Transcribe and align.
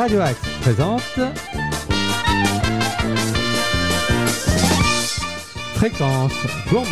Radio 0.00 0.20
Axe 0.22 0.40
présente 0.62 1.02
Fréquence 5.74 6.32
gourmande. 6.70 6.88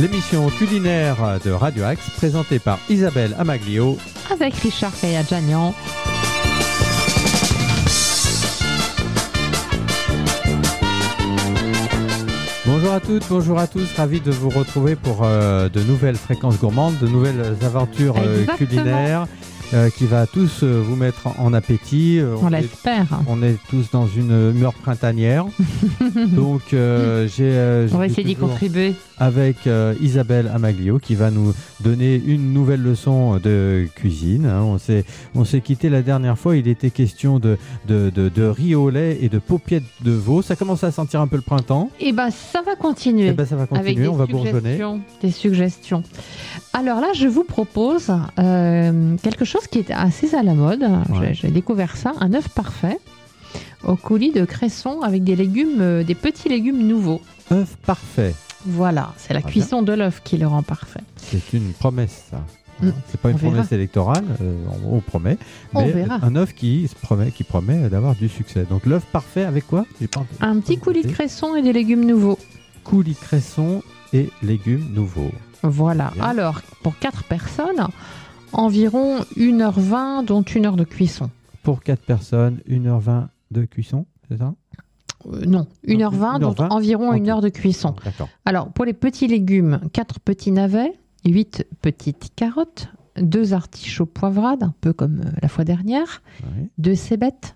L'émission 0.00 0.48
culinaire 0.48 1.38
de 1.44 1.50
Radio 1.50 1.84
Axe 1.84 2.08
présentée 2.16 2.58
par 2.58 2.78
Isabelle 2.88 3.36
Amaglio 3.38 3.98
avec 4.30 4.54
Richard 4.54 4.98
Kayadjanian. 4.98 5.74
Toutes, 13.04 13.28
bonjour 13.28 13.58
à 13.58 13.66
tous, 13.66 13.94
ravi 13.96 14.20
de 14.20 14.30
vous 14.30 14.48
retrouver 14.48 14.96
pour 14.96 15.20
euh, 15.22 15.68
de 15.68 15.80
nouvelles 15.80 16.16
fréquences 16.16 16.58
gourmandes, 16.58 16.98
de 16.98 17.08
nouvelles 17.08 17.56
aventures 17.62 18.14
euh, 18.18 18.46
culinaires 18.56 19.26
euh, 19.74 19.90
qui 19.90 20.06
va 20.06 20.26
tous 20.26 20.62
euh, 20.62 20.82
vous 20.84 20.96
mettre 20.96 21.28
en 21.38 21.52
appétit. 21.54 22.18
Euh, 22.18 22.36
On 22.42 22.48
l'espère. 22.48 23.06
on 23.26 23.42
est 23.42 23.56
tous 23.70 23.90
dans 23.90 24.06
une 24.06 24.52
humeur 24.54 24.74
printanière. 24.74 25.46
Donc 26.32 26.62
j'ai 26.70 27.86
On 27.92 27.98
va 27.98 28.06
essayer 28.06 28.24
d'y 28.24 28.36
contribuer. 28.36 28.94
avec 29.18 29.56
Isabelle 30.00 30.50
Amaglio 30.54 30.98
qui 30.98 31.14
va 31.14 31.30
nous 31.30 31.54
donner 31.80 32.20
une 32.24 32.52
nouvelle 32.52 32.82
leçon 32.82 33.38
de 33.38 33.86
cuisine. 33.94 34.46
hein. 34.46 34.62
On 34.62 34.78
s'est 34.78 35.04
on 35.34 35.44
s'est 35.44 35.60
quitté 35.60 35.88
la 35.88 36.02
dernière 36.02 36.38
fois, 36.38 36.56
il 36.56 36.68
était 36.68 36.90
question 36.90 37.38
de, 37.38 37.56
de, 37.88 38.10
de, 38.10 38.28
de 38.28 38.42
riz 38.44 38.74
au 38.74 38.90
lait 38.90 39.18
et 39.20 39.28
de 39.28 39.38
paupiètes 39.38 39.82
de 40.04 40.12
veau. 40.12 40.42
Ça 40.42 40.56
commence 40.56 40.84
à 40.84 40.90
sentir 40.90 41.20
un 41.20 41.26
peu 41.26 41.36
le 41.36 41.42
printemps. 41.42 41.90
Et 42.00 42.12
ben 42.12 42.30
ça 42.30 42.62
va 42.62 42.74
continuer. 42.76 43.28
Eh 43.28 43.32
ben, 43.32 43.46
ça 43.46 43.56
va 43.56 43.66
continuer, 43.66 44.08
on 44.08 44.16
va 44.16 44.26
bourgeonner. 44.26 44.78
des 45.22 45.30
suggestions. 45.30 46.02
Alors 46.74 47.00
là, 47.00 47.08
je 47.14 47.26
vous 47.28 47.44
propose 47.44 48.10
euh, 48.38 49.16
quelque 49.22 49.44
chose 49.44 49.66
qui 49.66 49.78
est 49.80 49.90
assez 49.90 50.34
à 50.34 50.42
la 50.42 50.54
mode. 50.54 50.82
Ouais. 51.10 51.34
J'ai- 51.34 51.50
découvert 51.50 51.96
ça, 51.96 52.12
un 52.20 52.32
œuf 52.34 52.48
parfait 52.48 52.98
au 53.84 53.96
coulis 53.96 54.32
de 54.32 54.44
cresson 54.44 55.00
avec 55.02 55.22
des 55.24 55.36
légumes, 55.36 55.80
euh, 55.80 56.02
des 56.04 56.14
petits 56.14 56.48
légumes 56.48 56.86
nouveaux. 56.86 57.20
œuf 57.50 57.76
parfait. 57.84 58.34
Voilà, 58.64 59.12
c'est 59.18 59.34
la 59.34 59.42
Très 59.42 59.50
cuisson 59.50 59.82
de 59.82 59.92
l'œuf 59.92 60.22
qui 60.24 60.38
le 60.38 60.46
rend 60.46 60.62
parfait. 60.62 61.00
C'est 61.16 61.52
une 61.52 61.72
promesse, 61.72 62.26
ça. 62.30 62.38
Mm. 62.80 62.90
C'est 63.08 63.20
pas 63.20 63.28
une 63.30 63.34
On 63.34 63.38
verra. 63.38 63.52
promesse 63.54 63.72
électorale, 63.72 64.24
euh, 64.40 64.54
on, 64.86 64.96
on 64.96 65.00
promet, 65.00 65.36
On 65.74 65.84
mais 65.84 65.90
verra. 65.92 66.20
un 66.22 66.36
œuf 66.36 66.54
qui 66.54 66.88
se 66.88 66.94
promet, 66.94 67.32
qui 67.32 67.44
promet 67.44 67.88
d'avoir 67.90 68.14
du 68.14 68.28
succès. 68.28 68.64
Donc 68.70 68.86
l'œuf 68.86 69.04
parfait 69.12 69.44
avec 69.44 69.66
quoi? 69.66 69.84
Pas. 70.12 70.24
Un 70.40 70.58
petit 70.60 70.78
coulis 70.78 71.02
de 71.02 71.10
cresson 71.10 71.54
et 71.56 71.62
des 71.62 71.72
légumes 71.72 72.04
nouveaux. 72.06 72.38
coulis 72.84 73.14
cresson 73.16 73.82
et 74.12 74.30
légumes 74.42 74.86
nouveaux. 74.92 75.30
Voilà. 75.62 76.10
Bien. 76.14 76.24
Alors, 76.24 76.60
pour 76.82 76.98
4 76.98 77.24
personnes, 77.24 77.86
environ 78.52 79.20
1h20, 79.36 80.24
dont 80.24 80.44
1 80.44 80.64
heure 80.64 80.76
de 80.76 80.84
cuisson. 80.84 81.30
Pour 81.62 81.82
4 81.82 82.00
personnes, 82.04 82.58
1h20 82.68 83.28
de 83.50 83.64
cuisson, 83.64 84.06
c'est 84.28 84.38
ça? 84.38 84.54
Euh, 85.32 85.44
non, 85.46 85.66
1h20, 85.86 86.40
donc 86.40 86.58
1h20, 86.58 86.68
environ 86.72 87.08
ok. 87.10 87.20
1 87.20 87.28
heure 87.28 87.40
de 87.40 87.48
cuisson. 87.48 87.94
D'accord. 88.04 88.28
Alors, 88.44 88.68
pour 88.72 88.84
les 88.84 88.92
petits 88.92 89.28
légumes, 89.28 89.80
4 89.92 90.18
petits 90.20 90.50
navets, 90.50 90.92
8 91.24 91.64
petites 91.80 92.30
carottes, 92.34 92.88
2 93.20 93.52
artichauts 93.52 94.06
poivrades, 94.06 94.64
un 94.64 94.74
peu 94.80 94.92
comme 94.92 95.20
euh, 95.20 95.30
la 95.40 95.48
fois 95.48 95.64
dernière, 95.64 96.22
Ouais. 96.42 96.68
2 96.78 96.94
cébettes. 96.96 97.54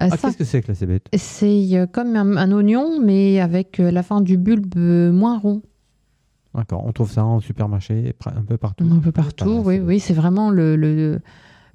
euh, 0.00 0.08
Ah, 0.10 0.16
qu'est-ce 0.16 0.36
que 0.36 0.44
c'est 0.44 0.62
que 0.62 0.68
la 0.68 0.74
cébette? 0.74 1.06
C'est 1.16 1.68
euh, 1.74 1.86
comme 1.86 2.16
un, 2.16 2.36
un 2.36 2.50
oignon, 2.50 2.98
mais 3.00 3.40
avec 3.40 3.78
euh, 3.78 3.90
la 3.92 4.02
fin 4.02 4.20
du 4.20 4.36
bulbe 4.36 4.74
euh, 4.76 5.12
moins 5.12 5.38
rond. 5.38 5.62
D'accord, 6.54 6.84
on 6.84 6.92
trouve 6.92 7.10
ça 7.10 7.24
en 7.24 7.38
supermarché, 7.40 8.14
un 8.26 8.42
peu 8.42 8.56
partout. 8.56 8.84
Un 8.90 8.98
peu 8.98 9.12
partout, 9.12 9.62
oui, 9.64 9.76
c'est- 9.76 9.80
oui, 9.82 10.00
c'est 10.00 10.14
vraiment 10.14 10.50
le, 10.50 10.74
le, 10.76 11.20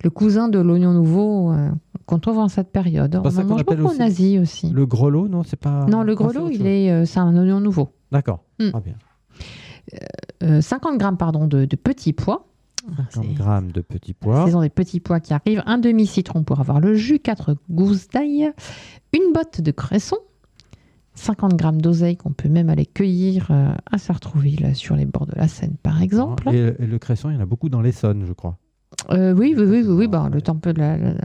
le 0.03 0.09
cousin 0.09 0.49
de 0.49 0.59
l'oignon 0.59 0.91
nouveau 0.91 1.53
euh, 1.53 1.69
qu'on 2.05 2.19
trouve 2.19 2.39
en 2.39 2.49
cette 2.49 2.71
période. 2.73 3.15
On 3.23 3.25
en 3.39 3.43
mange 3.45 3.63
beaucoup 3.65 3.85
aussi 3.85 4.01
en 4.01 4.05
Asie 4.05 4.37
aussi. 4.39 4.69
Le 4.71 4.85
grelot, 4.85 5.29
non, 5.29 5.43
c'est 5.43 5.55
pas. 5.59 5.85
Non, 5.85 6.03
le 6.03 6.11
Ah, 6.11 6.15
grelot, 6.15 6.49
il 6.49 6.67
est, 6.67 6.91
euh, 6.91 7.05
c'est 7.05 7.19
un 7.19 7.35
oignon 7.37 7.61
nouveau. 7.61 7.89
D'accord, 8.11 8.43
Mm. 8.59 8.69
très 8.71 8.81
bien. 8.81 8.95
Euh, 10.43 10.61
50 10.61 10.97
grammes 10.97 11.17
pardon, 11.17 11.47
de, 11.47 11.65
de 11.65 11.75
petits 11.75 12.13
pois. 12.13 12.47
50 13.11 13.25
C'est- 13.29 13.33
grammes 13.33 13.71
de 13.71 13.81
petits 13.81 14.15
La 14.21 14.27
pois. 14.27 14.45
saison 14.45 14.61
des 14.61 14.69
petits 14.69 14.99
pois 14.99 15.19
qui 15.19 15.33
arrivent. 15.33 15.63
Un 15.65 15.77
demi-citron 15.77 16.43
pour 16.43 16.59
avoir 16.59 16.79
le 16.79 16.93
jus, 16.95 17.19
4 17.19 17.55
gousses 17.69 18.09
d'ail, 18.09 18.51
une 19.13 19.33
botte 19.33 19.61
de 19.61 19.71
cresson, 19.71 20.17
50 21.15 21.55
grammes 21.55 21.81
d'oseille 21.81 22.17
qu'on 22.17 22.33
peut 22.33 22.49
même 22.49 22.69
aller 22.69 22.85
cueillir 22.85 23.47
euh, 23.49 23.73
à 23.91 23.97
Sartrouville 23.97 24.75
sur 24.75 24.95
les 24.95 25.05
bords 25.05 25.25
de 25.27 25.35
la 25.35 25.47
Seine 25.47 25.75
par 25.81 26.01
exemple. 26.01 26.49
Et, 26.53 26.73
et 26.79 26.85
le 26.85 26.99
cresson, 26.99 27.29
il 27.29 27.35
y 27.35 27.37
en 27.37 27.41
a 27.41 27.45
beaucoup 27.45 27.69
dans 27.69 27.81
l'Essonne, 27.81 28.25
je 28.25 28.33
crois. 28.33 28.57
Euh, 29.11 29.33
oui, 29.33 29.53
oui, 29.57 29.63
oui, 29.65 29.81
oui, 29.85 29.93
oui, 29.93 30.07
bah, 30.07 30.29
le, 30.31 30.41
temps 30.41 30.55
peut- 30.55 30.73
la- 30.75 30.97
la- 30.97 31.15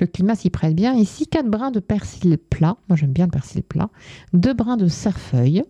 le 0.00 0.06
climat 0.06 0.34
s'y 0.34 0.50
prête 0.50 0.74
bien. 0.74 0.94
Ici, 0.94 1.26
4 1.26 1.48
brins 1.48 1.70
de 1.70 1.80
persil 1.80 2.38
plat. 2.38 2.76
Moi, 2.88 2.96
j'aime 2.96 3.12
bien 3.12 3.26
le 3.26 3.30
persil 3.30 3.62
plat. 3.62 3.88
2 4.32 4.54
brins 4.54 4.76
de 4.76 4.86
cerfeuil. 4.88 5.62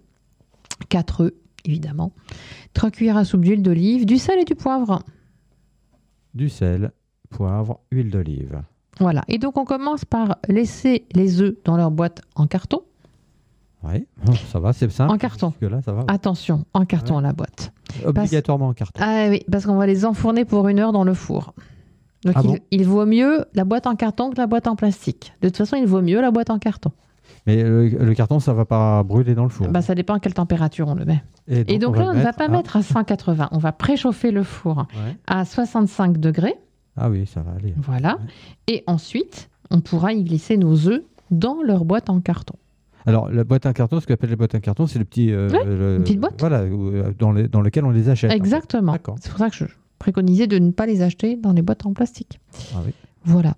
4 0.90 1.20
œufs, 1.24 1.32
évidemment. 1.64 2.12
3 2.74 2.90
cuillères 2.90 3.16
à 3.16 3.24
soupe 3.24 3.40
d'huile 3.42 3.62
d'olive, 3.62 4.04
du 4.06 4.18
sel 4.18 4.38
et 4.38 4.44
du 4.44 4.54
poivre. 4.54 5.02
Du 6.34 6.48
sel, 6.48 6.92
poivre, 7.30 7.80
huile 7.90 8.10
d'olive. 8.10 8.60
Voilà. 9.00 9.22
Et 9.28 9.38
donc, 9.38 9.56
on 9.56 9.64
commence 9.64 10.04
par 10.04 10.36
laisser 10.48 11.06
les 11.14 11.40
œufs 11.40 11.56
dans 11.64 11.76
leur 11.76 11.90
boîte 11.90 12.20
en 12.34 12.46
carton. 12.46 12.80
Oui, 13.92 14.06
ça 14.52 14.58
va, 14.60 14.72
c'est 14.72 14.90
simple. 14.90 15.12
En 15.12 15.18
carton. 15.18 15.52
là 15.60 15.80
ça 15.82 15.92
va. 15.92 16.04
Attention, 16.08 16.64
en 16.74 16.84
carton 16.84 17.16
Ouais. 17.16 17.22
la 17.22 17.32
boîte. 17.32 17.72
Obligatoirement 18.04 18.68
en 18.68 18.72
carton. 18.74 19.00
Ah 19.02 19.26
oui, 19.30 19.42
parce 19.50 19.66
qu'on 19.66 19.76
va 19.76 19.86
les 19.86 20.04
enfourner 20.04 20.44
pour 20.44 20.68
une 20.68 20.78
heure 20.78 20.92
dans 20.92 21.04
le 21.04 21.14
four. 21.14 21.54
Donc, 22.24 22.34
Ah 22.36 22.40
il, 22.42 22.46
bon 22.48 22.58
il 22.70 22.84
vaut 22.86 23.06
mieux 23.06 23.44
la 23.54 23.64
boîte 23.64 23.86
en 23.86 23.94
carton 23.94 24.30
que 24.30 24.36
la 24.36 24.46
boîte 24.46 24.66
en 24.66 24.76
plastique. 24.76 25.32
De 25.42 25.48
toute 25.48 25.56
façon, 25.58 25.76
il 25.76 25.86
vaut 25.86 26.02
mieux 26.02 26.20
la 26.20 26.30
boîte 26.30 26.50
en 26.50 26.58
carton. 26.58 26.90
Mais 27.46 27.62
le, 27.62 27.88
le 27.88 28.14
carton, 28.14 28.40
ça 28.40 28.52
va 28.52 28.64
pas 28.64 29.02
brûler 29.04 29.34
dans 29.36 29.44
le 29.44 29.48
four. 29.50 29.68
Bah, 29.68 29.80
ça 29.82 29.94
dépend 29.94 30.14
à 30.14 30.20
quelle 30.20 30.34
température 30.34 30.88
on 30.88 30.94
le 30.94 31.04
met. 31.04 31.22
Et 31.48 31.78
donc, 31.78 31.94
on 31.96 32.00
là, 32.00 32.08
on 32.10 32.14
ne 32.14 32.20
va 32.22 32.32
pas 32.32 32.46
à- 32.46 32.48
mettre 32.48 32.76
à 32.76 32.82
180. 32.82 33.48
On 33.52 33.58
va 33.58 33.70
préchauffer 33.70 34.32
le 34.32 34.42
four 34.42 34.78
Ouais. 34.78 35.16
à 35.28 35.44
65 35.44 36.18
degrés. 36.18 36.54
Ah 36.96 37.08
oui, 37.08 37.24
ça 37.26 37.42
va 37.42 37.52
aller. 37.52 37.72
Voilà. 37.76 38.18
Et 38.66 38.82
ensuite, 38.88 39.48
on 39.70 39.80
pourra 39.80 40.12
y 40.12 40.24
glisser 40.24 40.56
nos 40.56 40.88
œufs 40.88 41.02
dans 41.30 41.62
leur 41.62 41.84
boîte 41.84 42.10
en 42.10 42.20
carton. 42.20 42.54
Alors, 43.06 43.30
la 43.30 43.44
boîte 43.44 43.66
en 43.66 43.72
carton, 43.72 44.00
ce 44.00 44.06
qu'on 44.06 44.14
appelle 44.14 44.30
la 44.30 44.36
boîte 44.36 44.54
en 44.54 44.60
carton, 44.60 44.86
c'est 44.86 44.98
le 44.98 45.04
petit. 45.04 45.30
euh, 45.32 45.48
Ouais, 45.48 45.64
le- 45.64 45.96
une 45.96 46.02
petite 46.02 46.20
boîte. 46.20 46.34
Voilà, 46.40 46.60
euh, 46.60 47.12
dans, 47.18 47.32
les- 47.32 47.48
dans 47.48 47.60
lequel 47.60 47.84
on 47.84 47.90
les 47.90 48.08
achète. 48.08 48.30
en 48.30 48.32
fait. 48.32 48.36
Exactement. 48.38 48.92
D'accord. 48.92 49.16
C'est 49.20 49.30
pour 49.30 49.38
ça 49.38 49.48
que 49.48 49.56
je 49.56 49.64
préconisais 49.98 50.46
de 50.46 50.58
ne 50.58 50.70
pas 50.72 50.86
les 50.86 51.02
acheter 51.02 51.36
dans 51.36 51.52
les 51.52 51.62
boîtes 51.62 51.86
en 51.86 51.92
plastique. 51.92 52.40
Ah 52.74 52.78
oui. 52.84 52.92
Voilà. 53.24 53.54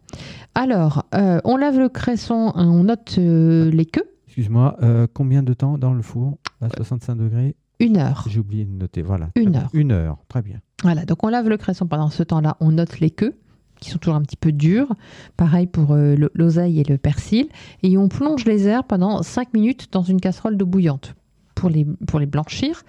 Alors, 0.54 1.04
euh, 1.14 1.40
on 1.44 1.56
lave 1.56 1.78
le 1.78 1.88
cresson, 1.88 2.52
hein, 2.54 2.68
on 2.68 2.84
note 2.84 3.16
euh, 3.18 3.70
les 3.70 3.86
queues, 3.86 4.04
Excuse-moi, 4.26 4.76
combien 5.14 5.42
de 5.42 5.52
temps 5.52 5.78
dans 5.78 5.92
le 5.94 6.02
four 6.02 6.38
À 6.60 6.68
65 6.68 7.16
degrés? 7.16 7.56
une 7.80 7.96
heure. 7.96 8.24
J'ai 8.28 8.40
oublié 8.40 8.64
de 8.64 8.70
noter. 8.72 9.02
Voilà. 9.02 9.30
Une 9.36 9.56
heure. 9.56 9.68
Une 9.72 9.92
heure, 9.92 10.18
très 10.28 10.42
bien. 10.42 10.58
Voilà, 10.82 11.04
donc 11.04 11.22
on 11.24 11.28
lave 11.28 11.48
le 11.48 11.56
cresson 11.56 11.86
pendant 11.86 12.08
ce 12.10 12.22
temps-là, 12.22 12.56
on 12.60 12.72
note 12.72 12.98
les 13.00 13.10
queues 13.10 13.34
qui 13.80 13.90
sont 13.90 13.98
toujours 13.98 14.16
un 14.16 14.22
petit 14.22 14.36
peu 14.36 14.52
dures. 14.52 14.92
Pareil 15.36 15.66
pour 15.66 15.92
euh, 15.92 16.14
le- 16.16 16.30
l'oseille 16.34 16.80
et 16.80 16.84
le 16.84 16.98
persil. 16.98 17.48
Et 17.82 17.96
on 17.98 18.08
plonge 18.08 18.44
les 18.44 18.66
herbes 18.66 18.86
pendant 18.88 19.22
5 19.22 19.52
minutes 19.54 19.88
dans 19.92 20.02
une 20.02 20.20
casserole 20.20 20.56
d'eau 20.56 20.66
bouillante 20.66 21.14
pour 21.54 21.68
les, 21.70 21.84
pour 22.06 22.18
les 22.20 22.26
blanchir. 22.26 22.82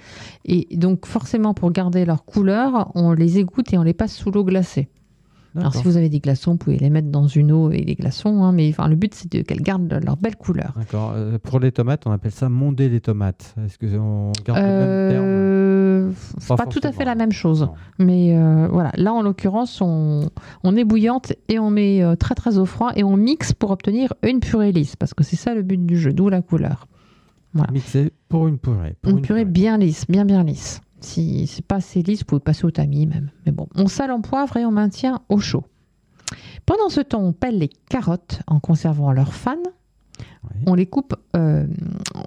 Et 0.45 0.67
donc 0.77 1.05
forcément, 1.05 1.53
pour 1.53 1.71
garder 1.71 2.05
leur 2.05 2.23
couleur, 2.25 2.91
on 2.95 3.13
les 3.13 3.39
égoutte 3.39 3.73
et 3.73 3.77
on 3.77 3.83
les 3.83 3.93
passe 3.93 4.13
sous 4.15 4.31
l'eau 4.31 4.43
glacée. 4.43 4.89
Alors 5.55 5.73
si 5.73 5.81
vous 5.83 5.97
avez 5.97 6.09
des 6.09 6.19
glaçons, 6.19 6.51
vous 6.51 6.57
pouvez 6.57 6.77
les 6.77 6.91
mettre 6.91 7.07
dans 7.09 7.25
une 7.25 7.51
eau 7.51 7.71
et 7.71 7.81
des 7.81 7.95
glaçons. 7.95 8.43
hein, 8.43 8.51
mais 8.51 8.69
enfin, 8.69 8.87
le 8.87 8.95
but, 8.95 9.15
c'est 9.15 9.27
qu'elles 9.43 9.63
gardent 9.63 9.99
leur 10.05 10.15
belle 10.15 10.35
couleur. 10.35 10.73
D'accord. 10.77 11.13
Euh, 11.15 11.39
pour 11.41 11.59
les 11.59 11.71
tomates, 11.71 12.05
on 12.05 12.11
appelle 12.11 12.31
ça 12.31 12.49
monder 12.49 12.87
les 12.87 13.01
tomates. 13.01 13.55
Est-ce 13.65 13.79
que 13.79 13.87
on 13.97 14.31
garde 14.45 14.59
le 14.59 14.65
même 14.65 15.09
terme? 15.11 15.25
Euh, 15.25 15.58
Pas 16.47 16.55
pas, 16.55 16.65
tout 16.65 16.79
à 16.83 16.91
fait 16.91 17.05
la 17.05 17.15
même 17.15 17.31
chose. 17.31 17.61
Non. 17.61 17.73
Mais 17.99 18.37
euh, 18.37 18.67
voilà, 18.71 18.91
là 18.95 19.13
en 19.13 19.21
l'occurrence, 19.21 19.81
on, 19.81 20.29
on 20.63 20.75
est 20.75 20.83
bouillante 20.83 21.33
et 21.47 21.59
on 21.59 21.69
met 21.69 22.01
euh, 22.03 22.15
très 22.15 22.35
très 22.35 22.57
au 22.57 22.65
froid 22.65 22.91
et 22.95 23.03
on 23.03 23.17
mixe 23.17 23.53
pour 23.53 23.71
obtenir 23.71 24.13
une 24.23 24.39
purée 24.39 24.71
lisse 24.71 24.95
parce 24.95 25.13
que 25.13 25.23
c'est 25.23 25.35
ça 25.35 25.53
le 25.53 25.61
but 25.61 25.85
du 25.85 25.97
jeu, 25.97 26.13
d'où 26.13 26.29
la 26.29 26.41
couleur. 26.41 26.87
Voilà. 27.53 27.71
Mixé 27.71 28.11
pour 28.27 28.47
une 28.47 28.57
purée. 28.57 28.95
pour 29.01 29.11
Une 29.11 29.21
purée 29.21 29.45
bien 29.45 29.77
lisse, 29.77 30.05
bien 30.07 30.25
bien 30.25 30.43
lisse. 30.43 30.81
Si 31.01 31.47
c'est 31.47 31.65
pas 31.65 31.75
assez 31.75 32.01
lisse, 32.01 32.19
vous 32.19 32.25
pouvez 32.25 32.41
passer 32.41 32.65
au 32.65 32.71
tamis 32.71 33.05
même. 33.05 33.31
Mais 33.45 33.51
bon, 33.51 33.67
on 33.75 33.87
sale 33.87 34.11
en 34.11 34.21
poivre 34.21 34.57
et 34.57 34.65
on 34.65 34.71
maintient 34.71 35.21
au 35.29 35.39
chaud. 35.39 35.63
Pendant 36.65 36.89
ce 36.89 37.01
temps, 37.01 37.23
on 37.23 37.33
pèle 37.33 37.57
les 37.57 37.69
carottes 37.89 38.41
en 38.47 38.59
conservant 38.59 39.11
leurs 39.11 39.33
fans. 39.33 39.55
Oui. 40.43 40.61
On 40.67 40.75
les 40.75 40.85
coupe 40.85 41.15
euh, 41.35 41.65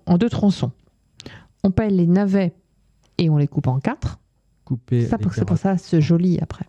en 0.07 0.19
deux 0.19 0.31
tronçons. 0.31 0.73
On 1.63 1.71
pèle 1.71 1.97
les 1.97 2.07
navets 2.07 2.53
et 3.23 3.31
on 3.31 3.37
les 3.37 3.49
coupe 3.49 3.67
en 3.67 3.79
quatre. 3.79 4.19
Couper 4.65 5.07
Ça 5.07 5.17
c'est 5.33 5.45
pour 5.45 5.59
ça 5.59 5.77
ce 5.79 6.01
joli 6.01 6.39
après. 6.41 6.67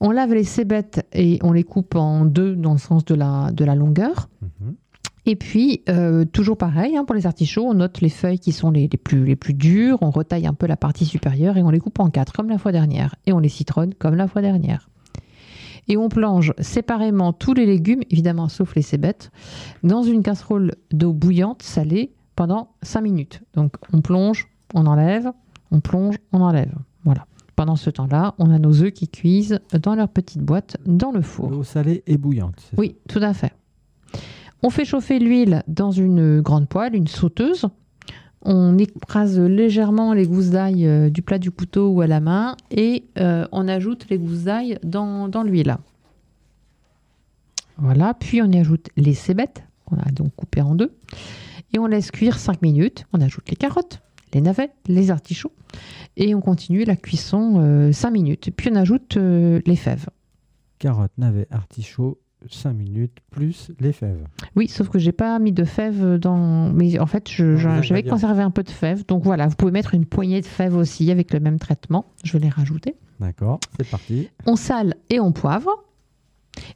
On 0.00 0.10
lave 0.10 0.34
les 0.34 0.44
cébettes 0.44 1.06
et 1.12 1.38
on 1.42 1.52
les 1.52 1.62
coupe 1.62 1.94
en 1.94 2.24
deux 2.24 2.56
dans 2.56 2.72
le 2.72 2.78
sens 2.78 3.04
de 3.04 3.14
la, 3.14 3.50
de 3.52 3.64
la 3.64 3.74
longueur. 3.74 4.28
Mhm. 4.42 4.74
Et 5.26 5.36
puis, 5.36 5.82
euh, 5.90 6.24
toujours 6.24 6.56
pareil, 6.56 6.96
hein, 6.96 7.04
pour 7.04 7.14
les 7.14 7.26
artichauts, 7.26 7.66
on 7.66 7.74
note 7.74 8.00
les 8.00 8.08
feuilles 8.08 8.38
qui 8.38 8.52
sont 8.52 8.70
les, 8.70 8.88
les 8.88 8.96
plus, 8.96 9.26
les 9.26 9.36
plus 9.36 9.52
dures, 9.52 9.98
on 10.00 10.10
retaille 10.10 10.46
un 10.46 10.54
peu 10.54 10.66
la 10.66 10.76
partie 10.78 11.04
supérieure 11.04 11.58
et 11.58 11.62
on 11.62 11.68
les 11.68 11.80
coupe 11.80 12.00
en 12.00 12.08
quatre, 12.08 12.32
comme 12.32 12.48
la 12.48 12.56
fois 12.56 12.72
dernière. 12.72 13.14
Et 13.26 13.34
on 13.34 13.38
les 13.38 13.50
citronne, 13.50 13.92
comme 13.94 14.14
la 14.14 14.26
fois 14.26 14.40
dernière. 14.40 14.88
Et 15.86 15.96
on 15.96 16.08
plonge 16.08 16.54
séparément 16.58 17.32
tous 17.32 17.54
les 17.54 17.66
légumes, 17.66 18.02
évidemment 18.10 18.48
sauf 18.48 18.74
les 18.74 18.82
cébettes, 18.82 19.30
dans 19.82 20.02
une 20.02 20.22
casserole 20.22 20.74
d'eau 20.92 21.12
bouillante, 21.12 21.62
salée, 21.62 22.14
pendant 22.34 22.70
5 22.82 23.00
minutes. 23.00 23.42
Donc 23.54 23.74
on 23.92 24.00
plonge, 24.00 24.48
on 24.74 24.86
enlève, 24.86 25.32
on 25.70 25.80
plonge, 25.80 26.16
on 26.32 26.40
enlève. 26.40 26.74
Voilà. 27.04 27.26
Pendant 27.56 27.76
ce 27.76 27.90
temps-là, 27.90 28.34
on 28.38 28.50
a 28.50 28.58
nos 28.58 28.82
œufs 28.82 28.92
qui 28.92 29.08
cuisent 29.08 29.60
dans 29.72 29.94
leur 29.94 30.08
petite 30.08 30.42
boîte 30.42 30.76
dans 30.86 31.10
le 31.10 31.22
four. 31.22 31.50
L'eau 31.50 31.64
salée 31.64 32.02
et 32.06 32.16
bouillante. 32.16 32.54
c'est 32.58 32.76
ça? 32.76 32.80
Oui, 32.80 32.96
tout 33.08 33.18
à 33.20 33.34
fait. 33.34 33.52
On 34.62 34.70
fait 34.70 34.84
chauffer 34.84 35.18
l'huile 35.18 35.62
dans 35.68 35.90
une 35.90 36.40
grande 36.40 36.68
poêle, 36.68 36.94
une 36.94 37.06
sauteuse. 37.06 37.66
On 38.42 38.78
écrase 38.78 39.38
légèrement 39.38 40.12
les 40.12 40.26
gousses 40.26 40.50
d'ail 40.50 40.86
euh, 40.86 41.10
du 41.10 41.22
plat 41.22 41.38
du 41.38 41.50
couteau 41.50 41.88
ou 41.88 42.00
à 42.00 42.06
la 42.06 42.20
main 42.20 42.56
et 42.70 43.04
euh, 43.18 43.46
on 43.50 43.66
ajoute 43.66 44.06
les 44.10 44.18
gousses 44.18 44.44
d'ail 44.44 44.78
dans, 44.84 45.28
dans 45.28 45.42
l'huile. 45.42 45.76
Voilà, 47.78 48.14
puis 48.14 48.40
on 48.42 48.50
y 48.50 48.58
ajoute 48.58 48.88
les 48.96 49.14
cébettes 49.14 49.64
qu'on 49.84 49.96
a 49.96 50.10
donc 50.10 50.34
coupées 50.34 50.62
en 50.62 50.74
deux 50.74 50.92
et 51.72 51.78
on 51.78 51.86
laisse 51.86 52.10
cuire 52.10 52.38
5 52.38 52.62
minutes. 52.62 53.04
On 53.12 53.20
ajoute 53.20 53.48
les 53.50 53.56
carottes, 53.56 54.00
les 54.34 54.40
navets, 54.40 54.70
les 54.86 55.10
artichauts 55.10 55.52
et 56.16 56.34
on 56.34 56.40
continue 56.40 56.84
la 56.84 56.96
cuisson 56.96 57.90
5 57.92 58.10
minutes. 58.10 58.50
Puis 58.56 58.70
on 58.72 58.76
ajoute 58.76 59.16
euh, 59.16 59.60
les 59.66 59.76
fèves. 59.76 60.06
Carottes, 60.78 61.12
navets, 61.16 61.46
artichauts, 61.50 62.18
5 62.50 62.72
minutes, 62.72 63.18
plus 63.30 63.70
les 63.80 63.92
fèves. 63.92 64.26
Oui, 64.56 64.68
sauf 64.68 64.88
que 64.88 64.98
j'ai 64.98 65.12
pas 65.12 65.38
mis 65.38 65.52
de 65.52 65.64
fèves 65.64 66.16
dans. 66.16 66.70
Mais 66.72 66.98
en 66.98 67.06
fait, 67.06 67.28
j'avais 67.28 68.02
conservé 68.02 68.42
un 68.42 68.50
peu 68.50 68.62
de 68.62 68.70
fèves. 68.70 69.06
Donc 69.06 69.24
voilà, 69.24 69.46
vous 69.46 69.56
pouvez 69.56 69.72
mettre 69.72 69.94
une 69.94 70.06
poignée 70.06 70.40
de 70.40 70.46
fèves 70.46 70.76
aussi 70.76 71.10
avec 71.10 71.32
le 71.32 71.40
même 71.40 71.58
traitement. 71.58 72.06
Je 72.24 72.32
vais 72.32 72.40
les 72.40 72.48
rajouter. 72.48 72.96
D'accord, 73.20 73.58
c'est 73.76 73.88
parti. 73.88 74.28
On 74.46 74.56
sale 74.56 74.94
et 75.10 75.18
on 75.20 75.32
poivre. 75.32 75.70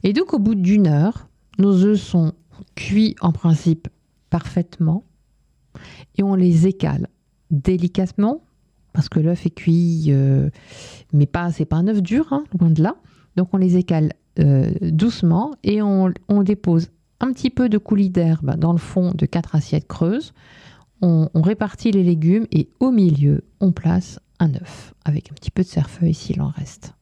Et 0.03 0.13
donc, 0.13 0.33
au 0.33 0.39
bout 0.39 0.55
d'une 0.55 0.87
heure, 0.87 1.29
nos 1.59 1.83
œufs 1.83 1.99
sont 1.99 2.33
cuits 2.75 3.15
en 3.21 3.31
principe 3.31 3.87
parfaitement. 4.29 5.03
Et 6.17 6.23
on 6.23 6.35
les 6.35 6.67
écale 6.67 7.07
délicatement, 7.53 8.41
parce 8.91 9.07
que 9.09 9.19
l'œuf 9.19 9.45
est 9.45 9.51
cuit, 9.55 10.05
euh, 10.09 10.49
mais 11.13 11.25
pas, 11.25 11.51
c'est 11.51 11.65
pas 11.65 11.77
un 11.77 11.87
œuf 11.87 12.01
dur, 12.01 12.31
hein, 12.33 12.43
loin 12.59 12.69
de 12.69 12.83
là. 12.83 12.95
Donc, 13.37 13.49
on 13.53 13.57
les 13.57 13.77
écale 13.77 14.13
euh, 14.39 14.71
doucement 14.81 15.51
et 15.63 15.81
on, 15.81 16.11
on 16.27 16.43
dépose 16.43 16.89
un 17.19 17.31
petit 17.31 17.49
peu 17.49 17.69
de 17.69 17.77
coulis 17.77 18.09
d'herbe 18.09 18.55
dans 18.57 18.71
le 18.73 18.77
fond 18.79 19.11
de 19.15 19.25
quatre 19.25 19.55
assiettes 19.55 19.87
creuses. 19.87 20.33
On, 21.01 21.29
on 21.33 21.41
répartit 21.41 21.91
les 21.91 22.03
légumes 22.03 22.45
et 22.51 22.69
au 22.79 22.91
milieu, 22.91 23.43
on 23.59 23.71
place 23.71 24.19
un 24.39 24.53
œuf 24.55 24.93
avec 25.05 25.31
un 25.31 25.35
petit 25.35 25.51
peu 25.51 25.63
de 25.63 25.67
cerfeuil 25.67 26.13
s'il 26.13 26.41
en 26.41 26.49
reste. 26.49 26.93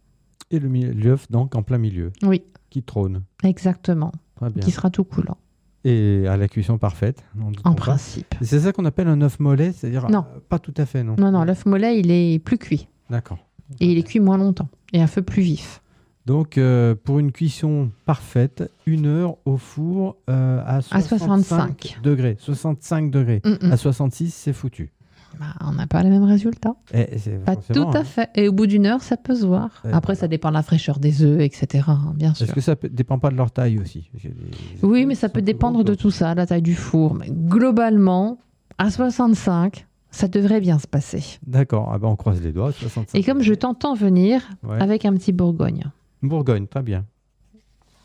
Et 0.51 0.59
l'œuf, 0.59 1.29
donc, 1.31 1.55
en 1.55 1.63
plein 1.63 1.77
milieu, 1.77 2.11
Oui, 2.23 2.43
qui 2.69 2.83
trône. 2.83 3.23
exactement. 3.43 4.11
Très 4.35 4.49
bien. 4.49 4.61
Qui 4.63 4.71
sera 4.71 4.89
tout 4.89 5.03
coulant, 5.03 5.37
Et 5.83 6.25
à 6.27 6.37
la 6.37 6.47
cuisson 6.47 6.77
parfaite. 6.77 7.23
en 7.63 7.73
principe. 7.73 8.35
C'est 8.41 8.59
ça 8.59 8.71
qu'on 8.71 8.85
appelle 8.85 9.07
un 9.07 9.21
œuf 9.21 9.39
mollet, 9.39 9.71
c'est-à-dire 9.71 10.09
Non. 10.09 10.25
euh, 10.35 10.39
pas 10.47 10.59
tout 10.59 10.73
à 10.77 10.85
fait, 10.85 11.03
non 11.03 11.15
Non, 11.17 11.31
non, 11.31 11.43
l'œuf 11.43 11.65
mollet, 11.65 11.99
il 11.99 12.11
est 12.11 12.37
plus 12.39 12.57
cuit. 12.57 12.87
D'accord. 13.09 13.39
Et 13.79 13.91
il 13.91 13.97
est 13.97 14.03
cuit 14.03 14.19
moins 14.19 14.37
longtemps. 14.37 14.69
Et 14.93 15.01
un 15.01 15.07
feu 15.07 15.21
plus 15.21 15.41
vif. 15.41 15.81
Donc, 16.27 16.57
euh, 16.57 16.93
pour 17.03 17.17
une 17.17 17.31
cuisson 17.31 17.89
parfaite, 18.05 18.71
une 18.85 19.07
heure 19.07 19.37
au 19.45 19.57
four 19.57 20.17
euh, 20.29 20.61
à, 20.65 20.81
65 20.81 21.17
65. 21.17 21.99
degrés. 22.03 22.35
65 22.39 23.09
degrés. 23.09 23.41
Mm, 23.43 23.67
mm. 23.67 23.71
À 23.71 23.77
66, 23.77 24.31
c'est 24.31 24.53
foutu. 24.53 24.91
Bah, 25.39 25.45
on 25.61 25.71
n'a 25.73 25.87
pas 25.87 26.03
le 26.03 26.09
même 26.09 26.23
résultat. 26.23 26.75
Et 26.93 27.17
c'est 27.17 27.43
Pas 27.43 27.55
tout 27.55 27.83
à 27.93 27.99
hein. 27.99 28.03
fait. 28.03 28.29
Et 28.35 28.47
au 28.47 28.51
bout 28.51 28.67
d'une 28.67 28.85
heure, 28.85 29.01
ça 29.01 29.17
peut 29.17 29.35
se 29.35 29.45
voir. 29.45 29.69
Ouais. 29.83 29.91
Après, 29.93 30.15
ça 30.15 30.27
dépend 30.27 30.49
de 30.49 30.53
la 30.55 30.61
fraîcheur 30.63 30.99
des 30.99 31.23
œufs, 31.23 31.39
etc. 31.41 31.85
hein, 31.87 32.13
bien 32.15 32.33
sûr. 32.33 32.45
Est-ce 32.45 32.53
que 32.53 32.61
ça 32.61 32.75
ne 32.83 32.87
dépend 32.89 33.17
pas 33.19 33.29
de 33.31 33.35
leur 33.37 33.51
taille 33.51 33.79
aussi? 33.79 34.09
Des- 34.23 34.33
Oui, 34.83 35.05
mais 35.05 35.15
ça 35.15 35.29
peut 35.29 35.41
dépendre 35.41 35.83
de 35.83 35.95
tout 35.95 36.11
ça, 36.11 36.35
la 36.35 36.45
taille 36.45 36.61
du 36.61 36.75
four. 36.75 37.15
Mais 37.15 37.27
globalement, 37.29 38.37
à 38.77 38.89
65, 38.91 39.85
ça 40.11 40.27
devrait 40.27 40.59
bien 40.59 40.77
se 40.79 40.87
passer. 40.87 41.23
D'accord, 41.47 41.89
ah 41.93 41.97
ben, 41.97 42.07
on 42.09 42.15
croise 42.15 42.41
les 42.41 42.51
doigts. 42.51 42.71
65 42.71 43.17
Et 43.17 43.23
comme 43.23 43.41
je 43.41 43.53
t'entends 43.53 43.93
venir 43.95 44.41
Ouais. 44.63 44.81
avec 44.81 45.05
un 45.05 45.13
petit 45.13 45.31
Bourgogne. 45.31 45.85
Bourgogne, 46.21 46.67
très 46.67 46.83
bien. 46.83 47.05